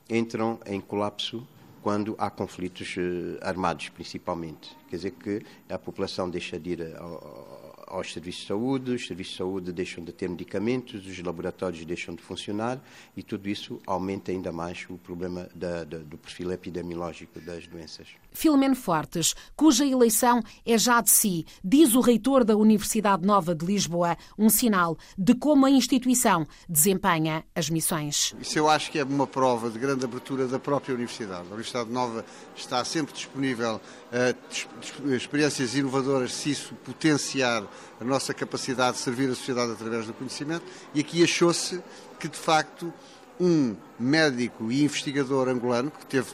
entram 0.09 0.61
em 0.65 0.81
colapso 0.81 1.47
quando 1.83 2.15
há 2.19 2.31
conflitos 2.31 2.97
armados, 3.41 3.89
principalmente. 3.91 4.77
Quer 4.89 4.97
dizer 4.97 5.11
que 5.13 5.45
a 5.69 5.79
população 5.79 6.29
deixa 6.29 6.59
de 6.59 6.71
ir 6.71 6.97
ao, 6.97 7.66
aos 7.87 8.13
serviços 8.13 8.43
de 8.43 8.49
saúde, 8.49 8.91
os 8.93 9.07
serviços 9.07 9.33
de 9.33 9.39
saúde 9.39 9.73
deixam 9.73 10.05
de 10.05 10.13
ter 10.13 10.29
medicamentos, 10.29 11.07
os 11.07 11.19
laboratórios 11.23 11.85
deixam 11.85 12.15
de 12.15 12.23
funcionar 12.23 12.81
e 13.17 13.23
tudo 13.23 13.49
isso 13.49 13.81
aumenta 13.87 14.33
ainda 14.33 14.53
mais 14.53 14.87
o 14.89 14.99
problema 14.99 15.49
da, 15.55 15.85
da, 15.85 15.99
do 15.99 16.19
perfil 16.19 16.53
epidemiológico 16.53 17.41
das 17.41 17.67
doenças. 17.67 18.09
Filomeno 18.33 18.77
Fortes, 18.77 19.35
cuja 19.55 19.87
eleição 19.87 20.43
é 20.65 20.77
já 20.77 21.01
de 21.01 21.11
si, 21.11 21.47
diz 21.65 21.95
o 21.95 22.01
reitor 22.01 22.45
da 22.45 22.57
Universidade 22.57 23.25
Nova 23.25 23.55
de 23.55 23.65
Lisboa, 23.65 24.17
um 24.39 24.49
sinal 24.49 24.99
de 25.17 25.35
como 25.35 25.67
a 25.67 25.71
instituição 25.71 26.47
desempenha 26.69 27.45
as 27.55 27.71
missões. 27.71 28.35
Isso 28.41 28.59
eu 28.59 28.69
acho 28.69 28.91
que 28.91 28.99
é 28.99 29.05
uma 29.05 29.27
prova 29.27 29.71
de 29.71 29.79
grande 29.79 30.05
abertura 30.05 30.47
da 30.47 30.59
própria 30.59 30.95
Universidade. 30.95 31.43
A 31.43 31.55
Universidade 31.55 31.91
Nova 31.91 32.25
está 32.55 32.85
sempre 32.85 33.15
disponível 33.15 33.81
a 34.13 35.15
experiências 35.15 35.75
inovadoras 35.75 36.33
se 36.33 36.51
isso 36.51 36.75
potenciar 36.85 37.65
a 38.01 38.05
nossa 38.05 38.35
capacidade 38.35 38.97
de 38.97 39.03
servir 39.03 39.31
a 39.31 39.35
sociedade 39.35 39.73
através 39.73 40.07
do 40.07 40.13
conhecimento 40.13 40.65
e 40.95 41.01
aqui 41.01 41.23
achou-se 41.23 41.83
que, 42.19 42.29
de 42.29 42.37
facto, 42.37 42.93
um 43.41 43.77
médico 43.99 44.71
e 44.71 44.83
investigador 44.83 45.49
angolano, 45.49 45.91
que 45.91 46.07
teve, 46.07 46.29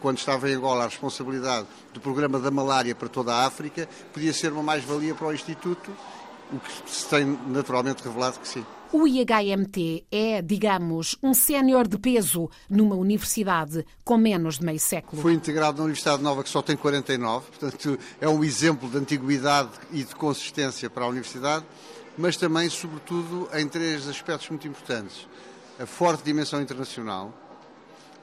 quando 0.00 0.18
estava 0.18 0.48
em 0.48 0.54
Angola, 0.54 0.84
a 0.84 0.88
responsabilidade 0.88 1.66
do 1.92 2.00
programa 2.00 2.38
da 2.38 2.50
malária 2.50 2.94
para 2.94 3.08
toda 3.08 3.34
a 3.34 3.46
África, 3.46 3.88
podia 4.12 4.32
ser 4.32 4.52
uma 4.52 4.62
mais-valia 4.62 5.14
para 5.14 5.28
o 5.28 5.32
Instituto, 5.32 5.90
o 6.52 6.58
que 6.58 6.90
se 6.90 7.06
tem 7.06 7.24
naturalmente 7.48 8.02
revelado 8.02 8.38
que 8.38 8.48
sim. 8.48 8.64
O 8.90 9.06
IHMT 9.06 10.06
é, 10.10 10.40
digamos, 10.40 11.14
um 11.22 11.34
sénior 11.34 11.86
de 11.86 11.98
peso 11.98 12.48
numa 12.70 12.96
universidade 12.96 13.84
com 14.02 14.16
menos 14.16 14.58
de 14.58 14.64
meio 14.64 14.80
século. 14.80 15.20
Foi 15.20 15.34
integrado 15.34 15.76
na 15.78 15.84
Universidade 15.84 16.22
Nova, 16.22 16.42
que 16.42 16.48
só 16.48 16.62
tem 16.62 16.74
49, 16.74 17.50
portanto, 17.50 17.98
é 18.18 18.26
um 18.26 18.42
exemplo 18.42 18.88
de 18.88 18.96
antiguidade 18.96 19.72
e 19.92 20.02
de 20.02 20.14
consistência 20.14 20.88
para 20.88 21.04
a 21.04 21.08
universidade, 21.08 21.66
mas 22.16 22.38
também, 22.38 22.70
sobretudo, 22.70 23.48
em 23.52 23.68
três 23.68 24.08
aspectos 24.08 24.48
muito 24.48 24.66
importantes: 24.66 25.28
a 25.78 25.84
forte 25.84 26.24
dimensão 26.24 26.62
internacional, 26.62 27.34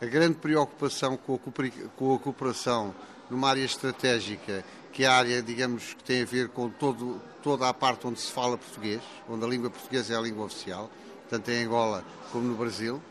a 0.01 0.05
grande 0.07 0.35
preocupação 0.35 1.15
com 1.15 1.35
a 1.35 2.19
cooperação 2.19 2.95
numa 3.29 3.49
área 3.49 3.63
estratégica 3.63 4.65
que 4.95 5.03
é 5.03 5.07
a 5.07 5.13
área, 5.13 5.41
digamos, 5.41 5.93
que 5.93 6.03
tem 6.05 6.21
a 6.21 6.25
ver 6.25 6.47
com 6.47 6.69
todo, 6.69 7.21
toda 7.43 7.67
a 7.67 7.73
parte 7.73 8.07
onde 8.07 8.17
se 8.17 8.31
fala 8.31 8.57
português, 8.57 9.01
onde 9.29 9.43
a 9.43 9.47
língua 9.47 9.69
portuguesa 9.69 10.13
é 10.13 10.17
a 10.17 10.21
língua 10.21 10.45
oficial, 10.45 10.89
tanto 11.29 11.51
em 11.51 11.65
Angola 11.65 12.01
como 12.31 12.47
no 12.47 12.55
Brasil, 12.55 13.01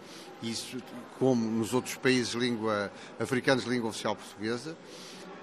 isso, 0.43 0.83
como 1.19 1.45
nos 1.45 1.75
outros 1.75 1.97
países 1.97 2.33
língua, 2.33 2.91
africanos 3.21 3.65
língua 3.65 3.91
oficial 3.91 4.17
portuguesa, 4.17 4.75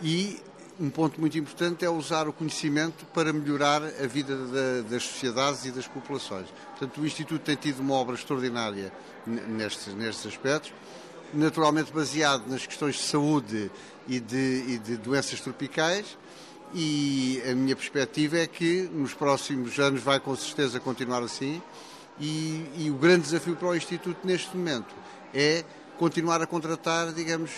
e 0.01 0.41
um 0.79 0.89
ponto 0.89 1.21
muito 1.21 1.38
importante 1.38 1.86
é 1.86 1.89
usar 1.91 2.27
o 2.27 2.33
conhecimento 2.33 3.05
para 3.13 3.31
melhorar 3.31 3.83
a 3.83 4.07
vida 4.07 4.36
da, 4.36 4.89
das 4.89 5.03
sociedades 5.03 5.65
e 5.65 5.71
das 5.71 5.88
populações. 5.88 6.48
Portanto, 6.71 7.01
o 7.01 7.05
Instituto 7.05 7.39
tem 7.43 7.55
tido 7.55 7.81
uma 7.81 7.93
obra 7.93 8.15
extraordinária 8.15 8.91
nestes, 9.27 9.93
nestes 9.93 10.25
aspectos, 10.25 10.74
naturalmente 11.36 11.93
baseado 11.93 12.48
nas 12.48 12.65
questões 12.65 12.95
de 12.95 13.03
saúde 13.03 13.71
e 14.07 14.19
de, 14.19 14.65
e 14.67 14.79
de 14.79 14.98
doenças 14.98 15.39
tropicais, 15.39 16.17
e 16.74 17.42
a 17.50 17.54
minha 17.54 17.75
perspectiva 17.75 18.38
é 18.38 18.48
que 18.48 18.90
nos 18.94 19.13
próximos 19.13 19.78
anos 19.80 20.01
vai 20.01 20.20
com 20.20 20.36
certeza 20.36 20.80
continuar 20.80 21.22
assim 21.24 21.62
e, 22.20 22.66
e, 22.78 22.92
o 22.92 22.94
grande 22.96 23.24
desafio 23.24 23.56
para 23.56 23.70
o 23.70 23.75
Instituto 23.75 24.20
neste 24.24 24.56
momento 24.56 24.94
é 25.34 25.63
continuar 25.98 26.42
a 26.42 26.48
contratar, 26.48 27.12
digamos, 27.13 27.51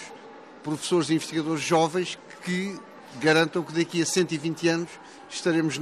professores 0.63 1.09
e 1.09 1.15
investigadores 1.15 1.61
jovens 1.61 2.17
que 2.43 2.79
garantam 3.19 3.63
que 3.63 3.73
daqui 3.73 4.01
a 4.01 4.05
120 4.05 4.67
anos 4.69 4.89
estaremos, 5.29 5.79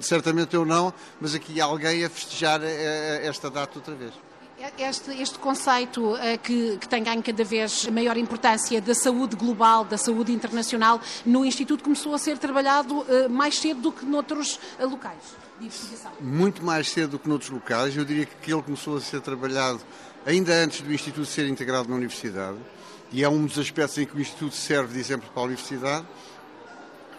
certamente 0.00 0.54
eu 0.54 0.64
não, 0.64 0.92
mas 1.20 1.34
aqui 1.34 1.60
alguém 1.60 2.04
a 2.04 2.10
festejar 2.10 2.60
esta 2.62 3.50
data 3.50 3.78
outra 3.78 3.94
vez. 3.94 4.12
Este, 4.78 5.10
este 5.20 5.40
conceito 5.40 6.12
uh, 6.12 6.38
que, 6.40 6.78
que, 6.78 6.88
tem 6.88 7.02
ganho 7.02 7.20
cada 7.20 7.42
vez 7.42 7.84
maior 7.88 8.16
importância 8.16 8.80
da 8.80 8.94
saúde 8.94 9.34
global, 9.34 9.84
da 9.84 9.98
saúde 9.98 10.32
internacional, 10.32 11.00
no 11.26 11.44
Instituto 11.44 11.82
começou 11.82 12.14
a 12.14 12.18
ser 12.18 12.38
trabalhado 12.38 13.00
uh, 13.00 13.28
mais 13.28 13.58
cedo 13.58 13.80
do 13.80 13.90
que 13.90 14.06
noutros 14.06 14.60
uh, 14.78 14.88
locais 14.88 15.18
de 15.58 15.66
investigação? 15.66 16.12
Muito 16.20 16.64
mais 16.64 16.88
cedo 16.88 17.10
do 17.10 17.18
que 17.18 17.28
noutros 17.28 17.50
locais. 17.50 17.96
Eu 17.96 18.04
diria 18.04 18.24
que 18.24 18.52
ele 18.52 18.62
começou 18.62 18.96
a 18.96 19.00
ser 19.00 19.20
trabalhado 19.20 19.80
ainda 20.24 20.52
antes 20.54 20.80
do 20.80 20.92
Instituto 20.92 21.26
ser 21.26 21.48
integrado 21.48 21.88
na 21.88 21.96
Universidade. 21.96 22.58
E 23.10 23.24
é 23.24 23.28
um 23.28 23.44
dos 23.44 23.58
aspectos 23.58 23.98
em 23.98 24.06
que 24.06 24.16
o 24.16 24.20
Instituto 24.20 24.54
serve 24.54 24.94
de 24.94 25.00
exemplo 25.00 25.28
para 25.34 25.42
a 25.42 25.46
Universidade 25.46 26.06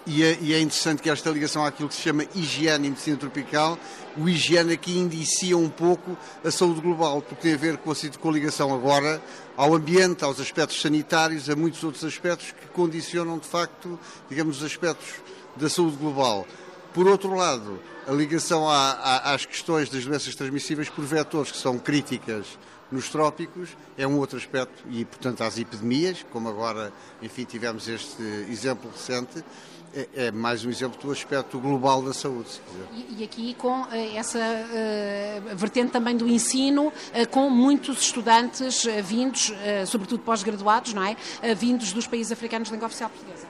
e 0.06 0.24
é, 0.24 0.38
e 0.42 0.54
é, 0.54 0.60
interessante 0.60 1.02
que 1.02 1.10
esta 1.10 1.30
ligação 1.30 1.66
àquilo 1.66 1.88
que 1.88 1.96
se 1.96 2.02
chama 2.02 2.26
higiene 2.36 2.88
e 2.88 2.90
medicina 2.90 3.18
tropical, 3.18 3.78
o 4.18 4.28
higiene 4.28 4.74
aqui 4.74 4.98
indicia 4.98 5.58
um 5.58 5.70
pouco 5.70 6.18
a 6.44 6.52
saúde 6.52 6.82
global, 6.82 7.22
porque 7.22 7.42
tem 7.42 7.54
a 7.54 7.58
ver 7.58 7.78
com 7.78 7.92
a, 7.92 7.96
com 8.20 8.30
a 8.30 8.32
ligação 8.32 8.74
agora 8.74 9.22
ao 9.56 9.74
ambiente, 9.74 10.24
aos 10.24 10.40
aspectos 10.40 10.82
sanitários, 10.82 11.50
a 11.50 11.56
muitos 11.56 11.84
outros 11.84 12.04
aspectos 12.04 12.52
que 12.52 12.68
condicionam, 12.68 13.38
de 13.38 13.48
facto, 13.48 13.98
digamos, 14.30 14.58
os 14.58 14.64
aspectos 14.64 15.08
da 15.56 15.70
saúde 15.70 15.96
global. 15.96 16.46
Por 16.94 17.08
outro 17.08 17.34
lado, 17.34 17.80
a 18.08 18.12
ligação 18.12 18.70
à, 18.70 18.92
à, 18.92 19.34
às 19.34 19.46
questões 19.46 19.90
das 19.90 20.06
doenças 20.06 20.36
transmissíveis 20.36 20.90
por 20.90 21.06
vetores, 21.06 21.52
que 21.52 21.58
são 21.58 21.80
críticas 21.80 22.46
nos 22.92 23.10
trópicos, 23.10 23.70
é 23.98 24.06
um 24.06 24.18
outro 24.20 24.38
aspecto, 24.38 24.84
e, 24.90 25.04
portanto, 25.04 25.42
às 25.42 25.58
epidemias, 25.58 26.24
como 26.32 26.48
agora, 26.48 26.94
enfim, 27.22 27.44
tivemos 27.44 27.88
este 27.88 28.22
exemplo 28.50 28.92
recente, 28.92 29.44
é, 29.96 30.08
é, 30.16 30.32
mais 30.32 30.66
um 30.66 30.70
exemplo 30.72 31.00
do 31.00 31.12
aspecto 31.12 31.60
global 31.60 32.02
da 32.02 32.14
saúde. 32.14 32.50
E, 32.94 33.20
e, 33.20 33.24
aqui 33.24 33.54
com 33.54 33.86
eh, 33.92 34.16
essa 34.16 34.40
uh, 34.40 35.56
vertente 35.56 35.92
também 35.92 36.18
do 36.18 36.28
ensino, 36.28 36.88
uh, 36.88 37.30
com 37.30 37.48
muitos 37.48 38.02
estudantes 38.02 38.86
uh, 38.86 39.04
vindos, 39.04 39.54
sobretudo 39.86 40.24
pós-graduados, 40.24 40.94
não 40.94 41.04
é? 41.04 41.16
vindos 41.56 41.94
dos 41.94 42.08
países 42.08 42.32
africanos 42.32 42.70
de 42.70 42.74
língua 42.74 42.88
oficial 42.88 43.10
portuguesa. 43.10 43.46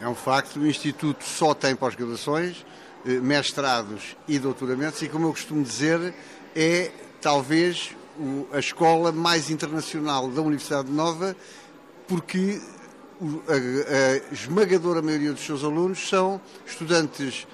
É 0.00 0.08
um 0.08 0.14
facto, 0.14 0.60
o 0.60 0.66
Instituto 0.66 1.24
só 1.24 1.52
tem 1.52 1.76
pós-graduações, 1.76 2.64
mestrados 3.04 4.16
e 4.26 4.38
doutoramentos, 4.38 5.02
e 5.02 5.08
como 5.08 5.26
eu 5.26 5.32
costumo 5.32 5.62
dizer, 5.62 6.14
é 6.56 6.90
talvez 7.20 7.94
o, 8.18 8.46
a 8.52 8.58
escola 8.58 9.12
mais 9.12 9.50
internacional 9.50 10.28
da 10.28 10.40
Universidade 10.40 10.90
Nova, 10.90 11.36
porque 12.08 12.60
a, 13.48 13.54
a 13.54 14.34
esmagadora 14.34 15.00
maioria 15.00 15.32
dos 15.32 15.44
seus 15.44 15.62
alunos 15.62 16.08
são 16.08 16.40
estudantes 16.66 17.46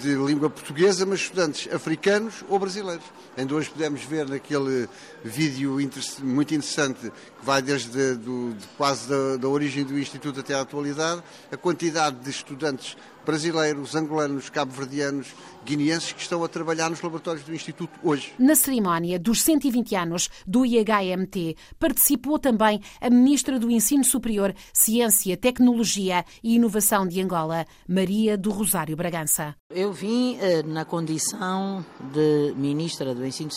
de 0.00 0.14
língua 0.14 0.50
portuguesa, 0.50 1.06
mas 1.06 1.20
estudantes 1.20 1.72
africanos 1.72 2.44
ou 2.48 2.58
brasileiros. 2.58 3.04
Ainda 3.36 3.54
hoje 3.54 3.70
podemos 3.70 4.02
ver 4.02 4.28
naquele 4.28 4.88
vídeo 5.24 5.78
muito 6.22 6.54
interessante 6.54 7.00
que 7.00 7.46
vai 7.46 7.62
desde 7.62 8.16
de 8.16 8.54
quase 8.76 9.08
da, 9.08 9.36
da, 9.36 9.48
origem 9.48 9.84
do 9.84 9.98
Instituto 9.98 10.40
até 10.40 10.54
à 10.54 10.60
atualidade, 10.62 11.22
a 11.52 11.56
quantidade 11.56 12.16
de 12.16 12.30
estudantes 12.30 12.96
brasileiros, 13.26 13.96
angolanos, 13.96 14.48
cabo-verdianos, 14.48 15.34
guineenses 15.64 16.12
que 16.12 16.20
estão 16.20 16.44
a 16.44 16.48
trabalhar 16.48 16.88
nos 16.88 17.02
laboratórios 17.02 17.44
do 17.44 17.52
Instituto 17.52 17.98
hoje. 18.02 18.32
Na 18.38 18.54
cerimónia 18.54 19.18
dos 19.18 19.42
120 19.42 19.96
anos 19.96 20.30
do 20.46 20.64
IHMT 20.64 21.56
participou 21.78 22.38
também 22.38 22.80
a 23.00 23.10
Ministra 23.10 23.58
do 23.58 23.68
Ensino 23.68 24.04
Superior, 24.04 24.54
Ciência, 24.72 25.36
Tecnologia 25.36 26.24
e 26.42 26.54
Inovação 26.54 27.06
de 27.06 27.20
Angola, 27.20 27.66
Maria 27.88 28.38
do 28.38 28.50
Rosário 28.50 28.96
Bragança. 28.96 29.56
Eu 29.68 29.92
vim 29.92 30.38
eh, 30.40 30.62
na 30.62 30.84
condição 30.84 31.84
de 32.12 32.54
Ministra 32.56 33.12
do 33.12 33.26
Ensino 33.26 33.50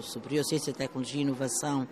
Superior, 0.00 0.44
Ciência, 0.44 0.72
Tecnologia 0.72 1.18
e 1.18 1.22
Inovação 1.22 1.88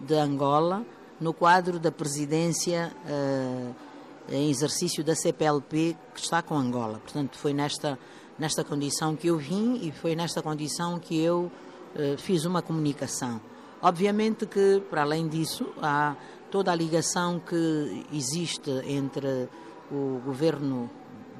de 0.00 0.14
Angola, 0.14 0.86
no 1.20 1.34
quadro 1.34 1.80
da 1.80 1.90
presidência 1.90 2.92
uh, 3.04 3.87
em 4.30 4.50
exercício 4.50 5.02
da 5.02 5.14
CPLP 5.14 5.96
que 6.14 6.20
está 6.20 6.42
com 6.42 6.56
Angola. 6.56 6.98
Portanto, 6.98 7.36
foi 7.38 7.52
nesta, 7.52 7.98
nesta 8.38 8.62
condição 8.64 9.16
que 9.16 9.28
eu 9.28 9.38
vim 9.38 9.80
e 9.82 9.92
foi 9.92 10.14
nesta 10.14 10.42
condição 10.42 10.98
que 10.98 11.18
eu 11.18 11.50
uh, 11.94 12.18
fiz 12.18 12.44
uma 12.44 12.62
comunicação. 12.62 13.40
Obviamente 13.80 14.46
que, 14.46 14.82
para 14.90 15.02
além 15.02 15.28
disso, 15.28 15.66
há 15.80 16.16
toda 16.50 16.72
a 16.72 16.74
ligação 16.74 17.40
que 17.40 18.06
existe 18.12 18.70
entre 18.86 19.48
o 19.90 20.20
governo 20.24 20.90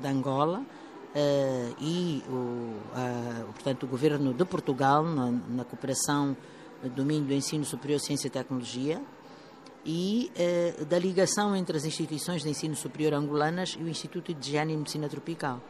de 0.00 0.08
Angola 0.08 0.60
uh, 0.60 1.74
e 1.80 2.22
o, 2.28 2.74
portanto, 3.52 3.84
o 3.84 3.86
governo 3.86 4.32
de 4.32 4.44
Portugal 4.44 5.02
na, 5.02 5.30
na 5.30 5.64
cooperação 5.64 6.36
no 6.82 6.88
domínio 6.90 7.26
do 7.26 7.34
ensino 7.34 7.64
superior, 7.64 7.98
ciência 7.98 8.28
e 8.28 8.30
tecnologia, 8.30 9.02
e 9.84 10.30
eh, 10.36 10.84
da 10.88 10.98
ligação 10.98 11.54
entre 11.54 11.76
as 11.76 11.84
instituições 11.84 12.42
de 12.42 12.48
ensino 12.48 12.74
superior 12.74 13.14
angolanas 13.14 13.76
e 13.78 13.82
o 13.82 13.88
Instituto 13.88 14.34
de 14.34 14.48
Higiene 14.48 14.74
e 14.74 14.76
Medicina 14.76 15.08
Tropical. 15.08 15.60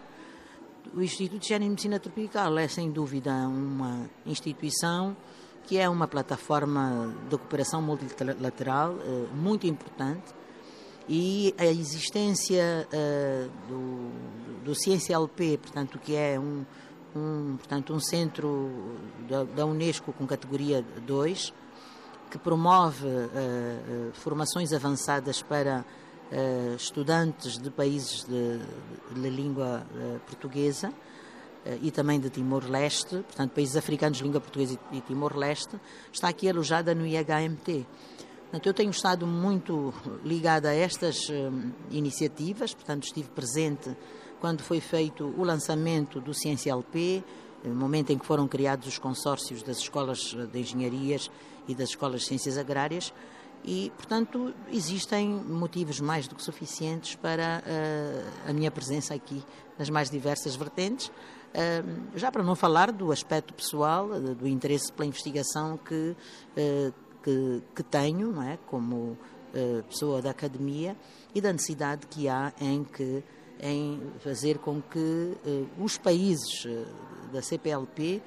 O 0.95 1.03
Instituto 1.03 1.41
de 1.41 1.47
Higiene 1.47 1.67
e 1.67 1.69
Medicina 1.69 2.01
Tropical 2.01 2.59
é, 2.59 2.67
sem 2.67 2.91
dúvida, 2.91 3.31
uma 3.31 4.09
instituição 4.27 5.17
que 5.67 5.77
é 5.77 5.87
uma 5.87 6.09
plataforma 6.09 7.15
de 7.29 7.37
cooperação 7.37 7.83
multilateral 7.83 8.97
eh, 9.01 9.27
muito 9.35 9.67
importante 9.67 10.35
e 11.07 11.55
a 11.59 11.67
existência 11.67 12.89
eh, 12.91 13.49
do, 13.69 14.11
do 14.65 14.75
CienciaLP, 14.75 15.59
portanto, 15.59 15.99
que 15.99 16.15
é 16.15 16.41
um, 16.41 16.65
um, 17.15 17.57
portanto, 17.57 17.93
um 17.93 18.01
centro 18.01 18.71
da, 19.29 19.45
da 19.45 19.67
Unesco 19.67 20.13
com 20.13 20.27
categoria 20.27 20.83
2, 21.07 21.53
que 22.29 22.39
promove 22.39 23.07
uh, 23.07 23.09
uh, 23.09 24.13
formações 24.13 24.73
avançadas 24.73 25.43
para 25.43 25.85
uh, 26.31 26.75
estudantes 26.77 27.59
de 27.59 27.71
países 27.71 28.25
de, 28.25 28.61
língua 29.29 29.87
portuguesa 30.27 30.93
e 31.83 31.91
também 31.91 32.19
de 32.19 32.31
Timor-Leste, 32.31 33.17
portanto, 33.17 33.53
países 33.53 33.77
africanos 33.77 34.19
de 34.19 34.25
língua 34.25 34.41
portuguesa 34.41 34.79
e, 34.93 34.99
e 34.99 35.01
Timor-Leste, 35.03 35.79
está 36.13 36.29
aqui 36.29 36.49
alojada 36.49 36.95
no 36.95 37.07
IHMT. 37.07 37.87
Portanto, 38.43 38.67
eu 38.67 38.73
tenho 38.73 38.91
estado 38.91 39.27
muito 39.27 39.93
ligada 40.25 40.71
a 40.71 40.75
estas 40.75 41.29
iniciativas, 41.91 42.73
portanto, 42.73 43.05
estive 43.05 43.29
presente 43.31 43.95
quando 44.41 44.63
foi 44.63 44.81
feito 44.81 45.25
o 45.37 45.45
lançamento 45.45 46.21
do 46.21 46.33
CienciaLP, 46.33 47.23
no 47.65 47.75
momento 47.75 48.11
em 48.11 48.19
que 48.19 48.27
foram 48.27 48.47
criados 48.47 48.87
os 48.87 48.99
consórcios 48.99 49.63
das 49.63 49.79
escolas 49.79 50.35
de 50.53 50.59
engenharias 50.59 51.31
e 51.67 51.75
das 51.75 51.91
escolas 51.91 52.23
de 52.23 52.29
ciências 52.29 52.57
agrárias 52.57 53.13
e, 53.65 53.93
portanto, 53.97 54.55
existem 54.71 55.29
motivos 55.29 56.01
mais 56.01 56.29
do 56.29 56.35
que 56.35 56.43
suficientes 56.43 57.15
para 57.17 57.63
uh, 57.65 58.51
a 58.51 58.53
minha 58.53 58.71
presença 58.71 59.15
aqui 59.15 59.43
nas 59.79 59.91
mais 59.91 60.11
diversas 60.11 60.55
vertentes. 60.57 61.09
Uh, 61.09 62.17
já 62.17 62.31
para 62.31 62.43
não 62.43 62.55
falar 62.55 62.93
do 62.93 63.11
aspecto 63.11 63.53
pessoal, 63.53 64.07
uh, 64.07 64.35
do 64.35 64.47
interesse 64.47 64.93
pela 64.93 65.07
investigação 65.07 65.77
que, 65.79 66.17
que, 67.23 67.63
que, 67.75 67.83
tenho, 67.83 68.33
não 68.33 68.43
é? 68.43 68.59
como 68.67 69.19
pessoa 69.89 70.21
da 70.21 70.31
academia, 70.31 70.95
e 71.35 71.41
da 71.41 71.53
necessidade 71.53 72.07
que 72.07 72.29
há 72.29 72.53
em, 72.61 72.85
que, 72.85 73.25
em 73.61 74.01
fazer 74.21 74.59
com 74.59 74.81
que 74.81 75.35
os 75.79 75.99
países 75.99 76.67
da 77.33 77.43
CPLP 77.43 78.23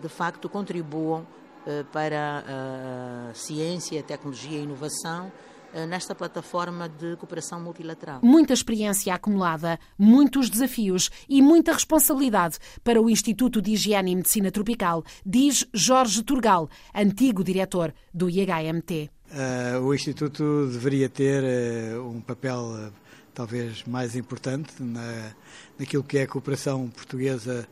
de 0.00 0.08
facto 0.08 0.48
contribuam 0.48 1.26
eh, 1.66 1.84
para 1.92 2.44
a 2.46 3.34
ciência, 3.34 4.00
tecnologia 4.00 4.56
e 4.56 4.60
a 4.60 4.62
inovação 4.62 5.32
eh, 5.74 5.84
nesta 5.84 6.14
plataforma 6.14 6.88
de 6.88 7.16
cooperação 7.16 7.60
multilateral. 7.60 8.20
Muita 8.22 8.52
experiência 8.52 9.12
acumulada, 9.12 9.76
muitos 9.98 10.48
desafios 10.48 11.10
e 11.28 11.42
muita 11.42 11.72
responsabilidade 11.72 12.58
para 12.84 13.02
o 13.02 13.10
Instituto 13.10 13.60
de 13.60 13.72
Higiene 13.72 14.12
e 14.12 14.14
Medicina 14.14 14.52
Tropical, 14.52 15.02
diz 15.24 15.66
Jorge 15.74 16.22
Turgal, 16.22 16.70
antigo 16.94 17.42
diretor 17.42 17.92
do 18.14 18.30
IHMT. 18.30 19.10
Uh, 19.28 19.80
o 19.80 19.92
Instituto 19.92 20.68
deveria 20.70 21.08
ter 21.08 21.42
uh, 21.42 22.08
um 22.08 22.20
papel 22.20 22.92
talvez 23.36 23.84
mais 23.84 24.16
importante 24.16 24.82
na, 24.82 25.30
naquilo 25.78 26.02
que 26.02 26.16
é 26.16 26.22
a 26.22 26.26
cooperação 26.26 26.88
portuguesa 26.88 27.68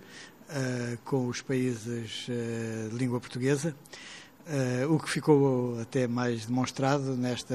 uh, 0.50 0.98
com 1.06 1.26
os 1.26 1.40
países 1.40 2.28
uh, 2.28 2.90
de 2.90 2.98
língua 2.98 3.18
portuguesa. 3.18 3.74
Uh, 4.46 4.92
o 4.92 4.98
que 4.98 5.08
ficou 5.08 5.80
até 5.80 6.06
mais 6.06 6.44
demonstrado 6.44 7.16
nesta 7.16 7.54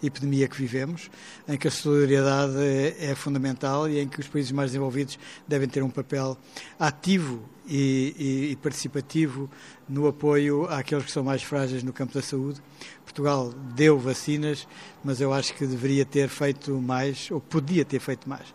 epidemia 0.00 0.46
que 0.46 0.56
vivemos, 0.56 1.10
em 1.48 1.58
que 1.58 1.66
a 1.66 1.70
solidariedade 1.72 2.56
é, 2.56 3.10
é 3.10 3.14
fundamental 3.16 3.88
e 3.88 3.98
em 3.98 4.06
que 4.06 4.20
os 4.20 4.28
países 4.28 4.52
mais 4.52 4.70
desenvolvidos 4.70 5.18
devem 5.48 5.68
ter 5.68 5.82
um 5.82 5.90
papel 5.90 6.38
ativo 6.78 7.42
e, 7.66 8.14
e, 8.16 8.52
e, 8.52 8.56
participativo 8.56 9.50
no 9.88 10.06
apoio 10.06 10.66
àqueles 10.66 11.04
que 11.04 11.10
são 11.10 11.24
mais 11.24 11.42
frágeis 11.42 11.82
no 11.82 11.92
campo 11.92 12.14
da 12.14 12.22
saúde. 12.22 12.62
Portugal 13.04 13.52
deu 13.74 13.98
vacinas, 13.98 14.68
mas 15.02 15.20
eu 15.20 15.32
acho 15.32 15.52
que 15.54 15.66
deveria 15.66 16.04
ter 16.04 16.28
feito 16.28 16.80
mais, 16.80 17.28
ou 17.30 17.40
podia 17.40 17.84
ter 17.84 17.98
feito 17.98 18.28
mais. 18.28 18.54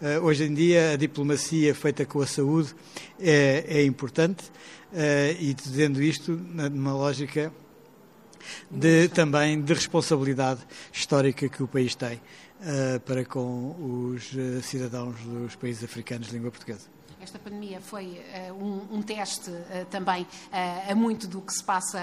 Uh, 0.00 0.24
hoje 0.24 0.44
em 0.44 0.54
dia, 0.54 0.92
a 0.92 0.96
diplomacia 0.96 1.74
feita 1.74 2.06
com 2.06 2.20
a 2.20 2.26
saúde 2.26 2.72
é, 3.18 3.64
é 3.66 3.84
importante 3.84 4.44
uh, 4.92 5.36
e 5.40 5.52
dizendo 5.52 6.00
isto 6.00 6.30
numa 6.30 6.92
lógica 6.92 7.52
de, 8.70 9.08
também 9.08 9.60
de 9.60 9.74
responsabilidade 9.74 10.60
histórica 10.92 11.48
que 11.48 11.64
o 11.64 11.66
país 11.66 11.96
tem 11.96 12.14
uh, 12.14 13.00
para 13.00 13.24
com 13.24 14.14
os 14.14 14.30
cidadãos 14.62 15.16
dos 15.20 15.56
países 15.56 15.82
africanos 15.82 16.28
de 16.28 16.34
língua 16.34 16.52
portuguesa. 16.52 16.97
Esta 17.28 17.38
pandemia 17.38 17.78
foi 17.78 18.22
uh, 18.48 18.54
um, 18.54 18.96
um, 18.96 19.02
teste 19.02 19.50
uh, 19.50 19.84
também 19.90 20.22
uh, 20.22 20.92
a 20.92 20.94
muito 20.94 21.26
do 21.28 21.42
que 21.42 21.52
se 21.52 21.62
passa 21.62 22.00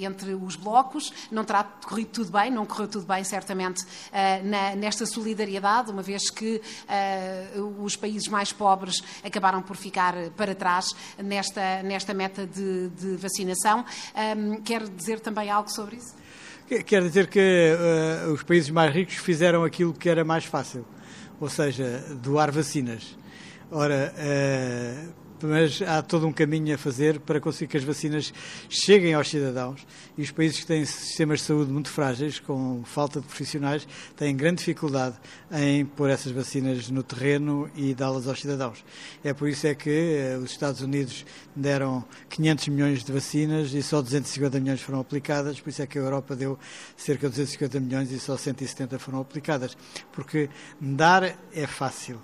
entre 0.00 0.32
os 0.32 0.54
blocos. 0.54 1.12
Não 1.28 1.42
terá 1.42 1.64
corrido 1.64 2.10
tudo 2.10 2.30
bem, 2.30 2.48
não 2.52 2.64
correu 2.64 2.86
tudo 2.86 3.04
bem, 3.04 3.24
certamente, 3.24 3.84
na, 4.44 4.76
nesta 4.76 5.04
solidariedade, 5.06 5.90
uma 5.90 6.02
vez 6.02 6.30
que 6.30 6.60
os 7.80 7.96
países 7.96 8.28
mais 8.28 8.52
pobres 8.52 9.02
acabaram 9.24 9.60
por 9.60 9.76
ficar 9.76 10.14
para 10.36 10.54
trás 10.54 10.94
nesta, 11.18 11.82
nesta 11.82 12.14
meta 12.14 12.46
de, 12.46 12.88
de 12.90 13.16
vacinação. 13.16 13.84
Quer 14.64 14.88
dizer 14.88 15.20
também 15.20 15.50
algo 15.50 15.68
sobre 15.70 15.96
isso? 15.96 16.14
Quer 16.84 17.02
dizer 17.02 17.26
que 17.28 17.76
os 18.32 18.42
países 18.42 18.70
mais 18.70 18.94
ricos 18.94 19.16
fizeram 19.16 19.64
aquilo 19.64 19.92
que 19.92 20.08
era 20.08 20.24
mais 20.24 20.44
fácil, 20.44 20.84
ou 21.40 21.48
seja, 21.48 22.04
doar 22.22 22.52
vacinas. 22.52 23.18
Ora, 23.70 24.14
uh, 24.16 25.12
mas 25.46 25.82
há 25.82 26.00
todo 26.00 26.26
um 26.26 26.32
caminho 26.32 26.74
a 26.74 26.78
fazer 26.78 27.20
para 27.20 27.38
conseguir 27.38 27.70
que 27.70 27.76
as 27.76 27.84
vacinas 27.84 28.32
cheguem 28.66 29.12
aos 29.12 29.28
cidadãos. 29.28 29.86
E 30.16 30.22
os 30.22 30.30
países 30.30 30.60
que 30.60 30.66
têm 30.66 30.86
sistemas 30.86 31.40
de 31.40 31.44
saúde 31.44 31.70
muito 31.70 31.90
frágeis, 31.90 32.40
com 32.40 32.82
falta 32.84 33.20
de 33.20 33.26
profissionais, 33.26 33.86
têm 34.16 34.34
grande 34.34 34.60
dificuldade 34.60 35.16
em 35.52 35.84
pôr 35.84 36.08
essas 36.08 36.32
vacinas 36.32 36.88
no 36.88 37.02
terreno 37.02 37.70
e 37.76 37.94
dá-las 37.94 38.26
aos 38.26 38.40
cidadãos. 38.40 38.82
É 39.22 39.34
por 39.34 39.50
isso 39.50 39.66
é 39.66 39.74
que 39.74 39.90
uh, 39.90 40.42
os 40.42 40.50
Estados 40.50 40.80
Unidos 40.80 41.26
deram 41.54 42.02
500 42.30 42.68
milhões 42.68 43.04
de 43.04 43.12
vacinas 43.12 43.74
e 43.74 43.82
só 43.82 44.00
250 44.00 44.60
milhões 44.60 44.80
foram 44.80 44.98
aplicadas, 44.98 45.60
por 45.60 45.68
isso 45.68 45.82
é 45.82 45.86
que 45.86 45.98
a 45.98 46.00
Europa 46.00 46.34
deu 46.34 46.58
cerca 46.96 47.28
de 47.28 47.32
250 47.36 47.80
milhões 47.80 48.10
e 48.10 48.18
só 48.18 48.34
170 48.34 48.98
foram 48.98 49.20
aplicadas, 49.20 49.76
porque 50.10 50.48
dar 50.80 51.38
é 51.52 51.66
fácil 51.66 52.18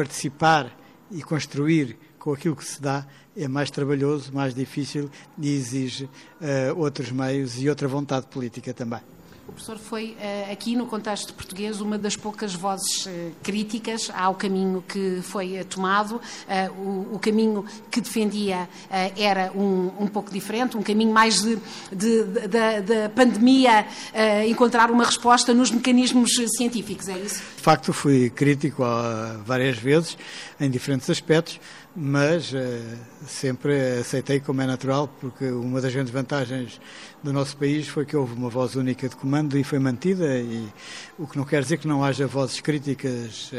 participar 0.00 0.74
e 1.10 1.22
construir 1.22 1.94
com 2.18 2.32
aquilo 2.32 2.56
que 2.56 2.64
se 2.64 2.80
dá 2.80 3.06
é 3.36 3.46
mais 3.46 3.70
trabalhoso, 3.70 4.32
mais 4.32 4.54
difícil 4.54 5.10
e 5.38 5.54
exige 5.54 6.04
uh, 6.04 6.74
outros 6.74 7.10
meios 7.10 7.60
e 7.60 7.68
outra 7.68 7.86
vontade 7.86 8.26
política 8.26 8.72
também. 8.72 9.00
O 9.50 9.52
professor 9.52 9.78
foi 9.78 10.16
eh, 10.20 10.48
aqui, 10.52 10.76
no 10.76 10.86
contexto 10.86 11.34
português, 11.34 11.80
uma 11.80 11.98
das 11.98 12.14
poucas 12.14 12.54
vozes 12.54 13.04
eh, 13.08 13.30
críticas 13.42 14.08
ao 14.14 14.36
caminho 14.36 14.84
que 14.86 15.18
foi 15.22 15.56
eh, 15.56 15.64
tomado. 15.64 16.20
O, 17.12 17.18
caminho 17.18 17.64
que 17.90 18.00
defendia 18.00 18.68
era 19.16 19.52
um, 19.52 19.90
um 19.98 20.06
pouco 20.06 20.30
diferente, 20.32 20.76
um 20.76 20.82
caminho 20.82 21.12
mais 21.12 21.42
de, 21.42 21.56
da 22.48 23.08
pandemia, 23.14 23.86
encontrar 24.48 24.90
uma 24.90 25.04
resposta 25.04 25.52
nos 25.52 25.70
mecanismos 25.70 26.30
científicos, 26.56 27.08
é 27.08 27.18
isso? 27.18 27.42
De 27.56 27.62
facto, 27.62 27.92
fui 27.92 28.30
crítico 28.30 28.82
várias 29.44 29.76
vezes, 29.76 30.16
em 30.58 30.70
diferentes 30.70 31.10
aspectos 31.10 31.60
mas 32.02 32.50
uh, 32.54 32.56
sempre 33.26 33.98
aceitei 34.00 34.40
como 34.40 34.62
é 34.62 34.66
natural, 34.66 35.06
porque 35.20 35.50
uma 35.50 35.82
das 35.82 35.92
grandes 35.92 36.10
vantagens 36.10 36.80
do 37.22 37.30
nosso 37.30 37.54
país 37.58 37.86
foi 37.88 38.06
que 38.06 38.16
houve 38.16 38.32
uma 38.32 38.48
voz 38.48 38.74
única 38.74 39.06
de 39.06 39.14
comando 39.14 39.58
e 39.58 39.62
foi 39.62 39.78
mantida, 39.78 40.38
e 40.38 40.66
o 41.18 41.26
que 41.26 41.36
não 41.36 41.44
quer 41.44 41.62
dizer 41.62 41.76
que 41.76 41.86
não 41.86 42.02
haja 42.02 42.26
vozes 42.26 42.58
críticas. 42.62 43.52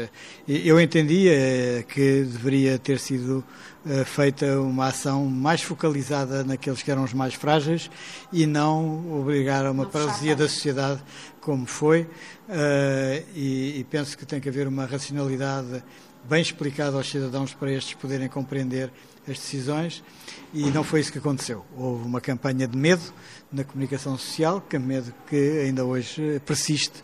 Eu 0.48 0.80
entendia 0.80 1.32
eh, 1.32 1.84
que 1.88 2.24
deveria 2.24 2.80
ter 2.80 2.98
sido 2.98 3.44
uh, 3.86 4.04
feita 4.04 4.60
uma 4.60 4.88
ação 4.88 5.24
mais 5.26 5.62
focalizada 5.62 6.42
naqueles 6.42 6.82
que 6.82 6.90
eram 6.90 7.04
os 7.04 7.14
mais 7.14 7.34
frágeis 7.34 7.88
e 8.32 8.44
não 8.44 9.20
obrigar 9.20 9.64
a 9.64 9.70
uma 9.70 9.86
paralisia 9.86 10.34
da 10.34 10.48
sociedade 10.48 11.00
como 11.40 11.64
foi, 11.64 12.02
uh, 12.02 13.24
e, 13.36 13.78
e 13.78 13.86
penso 13.88 14.18
que 14.18 14.26
tem 14.26 14.40
que 14.40 14.48
haver 14.48 14.66
uma 14.66 14.84
racionalidade 14.84 15.80
bem 16.28 16.40
explicado 16.40 16.96
aos 16.96 17.08
cidadãos 17.08 17.52
para 17.54 17.70
estes 17.72 17.94
poderem 17.94 18.28
compreender 18.28 18.90
as 19.28 19.38
decisões 19.38 20.02
e 20.52 20.70
não 20.70 20.82
foi 20.82 21.00
isso 21.00 21.12
que 21.12 21.18
aconteceu. 21.18 21.64
Houve 21.76 22.04
uma 22.04 22.20
campanha 22.20 22.66
de 22.66 22.76
medo 22.76 23.02
na 23.52 23.64
comunicação 23.64 24.16
social, 24.16 24.60
que 24.60 24.76
é 24.76 24.78
medo 24.78 25.12
que 25.28 25.60
ainda 25.60 25.84
hoje 25.84 26.40
persiste 26.44 27.02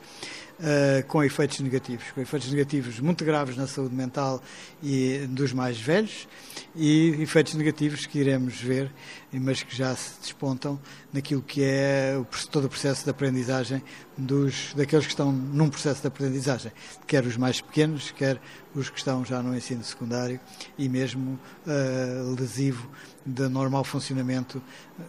uh, 0.59 1.07
com 1.07 1.23
efeitos 1.23 1.61
negativos, 1.61 2.11
com 2.13 2.21
efeitos 2.21 2.51
negativos 2.51 3.01
muito 3.01 3.25
graves 3.25 3.57
na 3.57 3.67
saúde 3.67 3.95
mental 3.95 4.43
e 4.83 5.27
dos 5.29 5.53
mais 5.53 5.81
velhos 5.81 6.29
e 6.75 7.17
efeitos 7.21 7.55
negativos 7.55 8.07
que 8.07 8.19
iremos 8.19 8.61
ver, 8.61 8.93
mas 9.33 9.63
que 9.63 9.75
já 9.75 9.95
se 9.95 10.21
despontam 10.21 10.81
naquilo 11.13 11.43
que 11.43 11.63
é 11.63 12.17
o, 12.19 12.27
todo 12.49 12.67
o 12.67 12.69
processo 12.69 13.05
de 13.05 13.11
aprendizagem 13.11 13.83
dos, 14.19 14.75
daqueles 14.75 15.07
que 15.07 15.13
estão 15.13 15.31
num 15.31 15.71
processo 15.71 16.01
de 16.01 16.09
aprendizagem, 16.09 16.73
quer 17.07 17.25
os 17.25 17.37
mais 17.37 17.61
pequenos, 17.61 18.11
quer 18.11 18.41
os 18.75 18.91
que 18.91 18.99
estão 18.99 19.25
já 19.25 19.41
no 19.41 19.57
ensino 19.57 19.83
secundário 19.85 20.41
e 20.77 20.89
mesmo 20.89 21.39
uh, 21.67 22.35
lesivo 22.39 22.91
do 23.25 23.49
normal 23.49 23.85
funcionamento, 23.85 24.61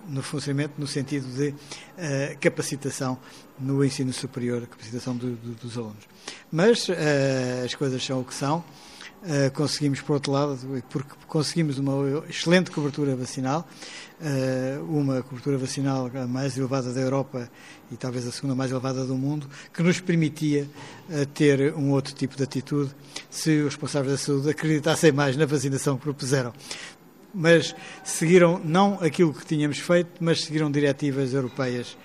no 0.07 0.21
funcionamento 0.21 0.75
no 0.77 0.85
sentido 0.85 1.27
de 1.35 1.49
uh, 1.49 2.37
capacitação 2.39 3.17
no 3.59 3.83
ensino 3.83 4.13
superior, 4.13 4.65
capacitação 4.67 5.17
do, 5.17 5.35
do, 5.35 5.55
dos 5.55 5.75
alunos. 5.75 6.07
Mas 6.51 6.87
uh, 6.87 6.93
as 7.65 7.73
coisas 7.73 8.05
são 8.05 8.21
o 8.21 8.23
que 8.23 8.33
são. 8.33 8.63
Conseguimos, 9.53 9.99
por 9.99 10.13
outro 10.13 10.31
lado, 10.31 10.57
porque 10.89 11.13
conseguimos 11.27 11.77
uma 11.77 12.23
excelente 12.29 12.71
cobertura 12.71 13.17
vacinal, 13.17 13.67
uma 14.87 15.21
cobertura 15.23 15.57
vacinal 15.57 16.09
mais 16.27 16.57
elevada 16.57 16.93
da 16.93 16.99
Europa 16.99 17.49
e 17.91 17.95
talvez 17.95 18.27
a 18.27 18.31
segunda 18.31 18.55
mais 18.55 18.71
elevada 18.71 19.05
do 19.05 19.15
mundo, 19.15 19.47
que 19.73 19.81
nos 19.81 19.99
permitia 19.99 20.67
uh, 21.09 21.25
ter 21.27 21.73
um 21.73 21.91
outro 21.91 22.13
tipo 22.13 22.35
de 22.35 22.43
atitude 22.43 22.91
se 23.29 23.59
os 23.59 23.65
responsáveis 23.65 24.11
da 24.11 24.17
saúde 24.17 24.49
acreditassem 24.49 25.11
mais 25.11 25.37
na 25.37 25.45
vacinação 25.45 25.97
que 25.97 26.03
propuseram 26.03 26.53
mas 27.33 27.75
seguiram 28.03 28.59
não 28.63 28.97
aquilo 29.01 29.33
que 29.33 29.45
tínhamos 29.45 29.77
feito, 29.77 30.09
mas 30.19 30.41
seguiram 30.41 30.71
diretivas 30.71 31.33
europeias. 31.33 31.95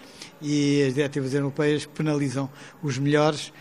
E 0.42 0.84
as 0.86 0.94
diretivas 0.94 1.32
europeias 1.32 1.86
penalizam 1.86 2.50
os 2.82 2.98
melhores 2.98 3.52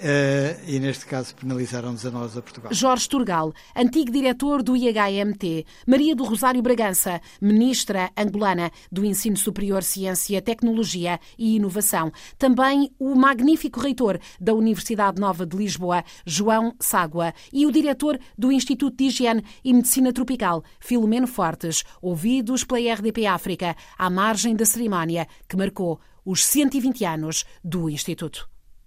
Uh, 0.00 0.56
e 0.66 0.80
neste 0.80 1.04
caso 1.04 1.34
penalizaram-nos 1.34 2.06
a 2.06 2.10
nós, 2.10 2.34
a 2.34 2.40
Portugal. 2.40 2.72
Jorge 2.72 3.06
Turgal, 3.06 3.52
antigo 3.76 4.10
diretor 4.10 4.62
do 4.62 4.74
IHMT, 4.74 5.66
Maria 5.86 6.16
do 6.16 6.24
Rosário 6.24 6.62
Bragança, 6.62 7.20
ministra 7.38 8.10
angolana 8.16 8.70
do 8.90 9.04
Ensino 9.04 9.36
Superior, 9.36 9.82
Ciência, 9.82 10.40
Tecnologia 10.40 11.20
e 11.38 11.56
Inovação. 11.56 12.10
Também 12.38 12.90
o 12.98 13.14
magnífico 13.14 13.78
reitor 13.78 14.18
da 14.40 14.54
Universidade 14.54 15.20
Nova 15.20 15.44
de 15.44 15.54
Lisboa, 15.54 16.02
João 16.24 16.74
Ságua, 16.80 17.34
e 17.52 17.66
o 17.66 17.70
diretor 17.70 18.18
do 18.38 18.50
Instituto 18.50 18.96
de 18.96 19.04
Higiene 19.04 19.44
e 19.62 19.74
Medicina 19.74 20.14
Tropical, 20.14 20.64
Filomeno 20.80 21.26
Fortes, 21.26 21.84
ouvidos 22.00 22.64
pela 22.64 22.94
RDP 22.94 23.26
África, 23.26 23.76
à 23.98 24.08
margem 24.08 24.56
da 24.56 24.64
cerimónia 24.64 25.28
que 25.46 25.58
marcou 25.58 26.00
os 26.24 26.42
120 26.46 27.04
anos 27.04 27.44
do 27.62 27.90
Instituto. 27.90 28.48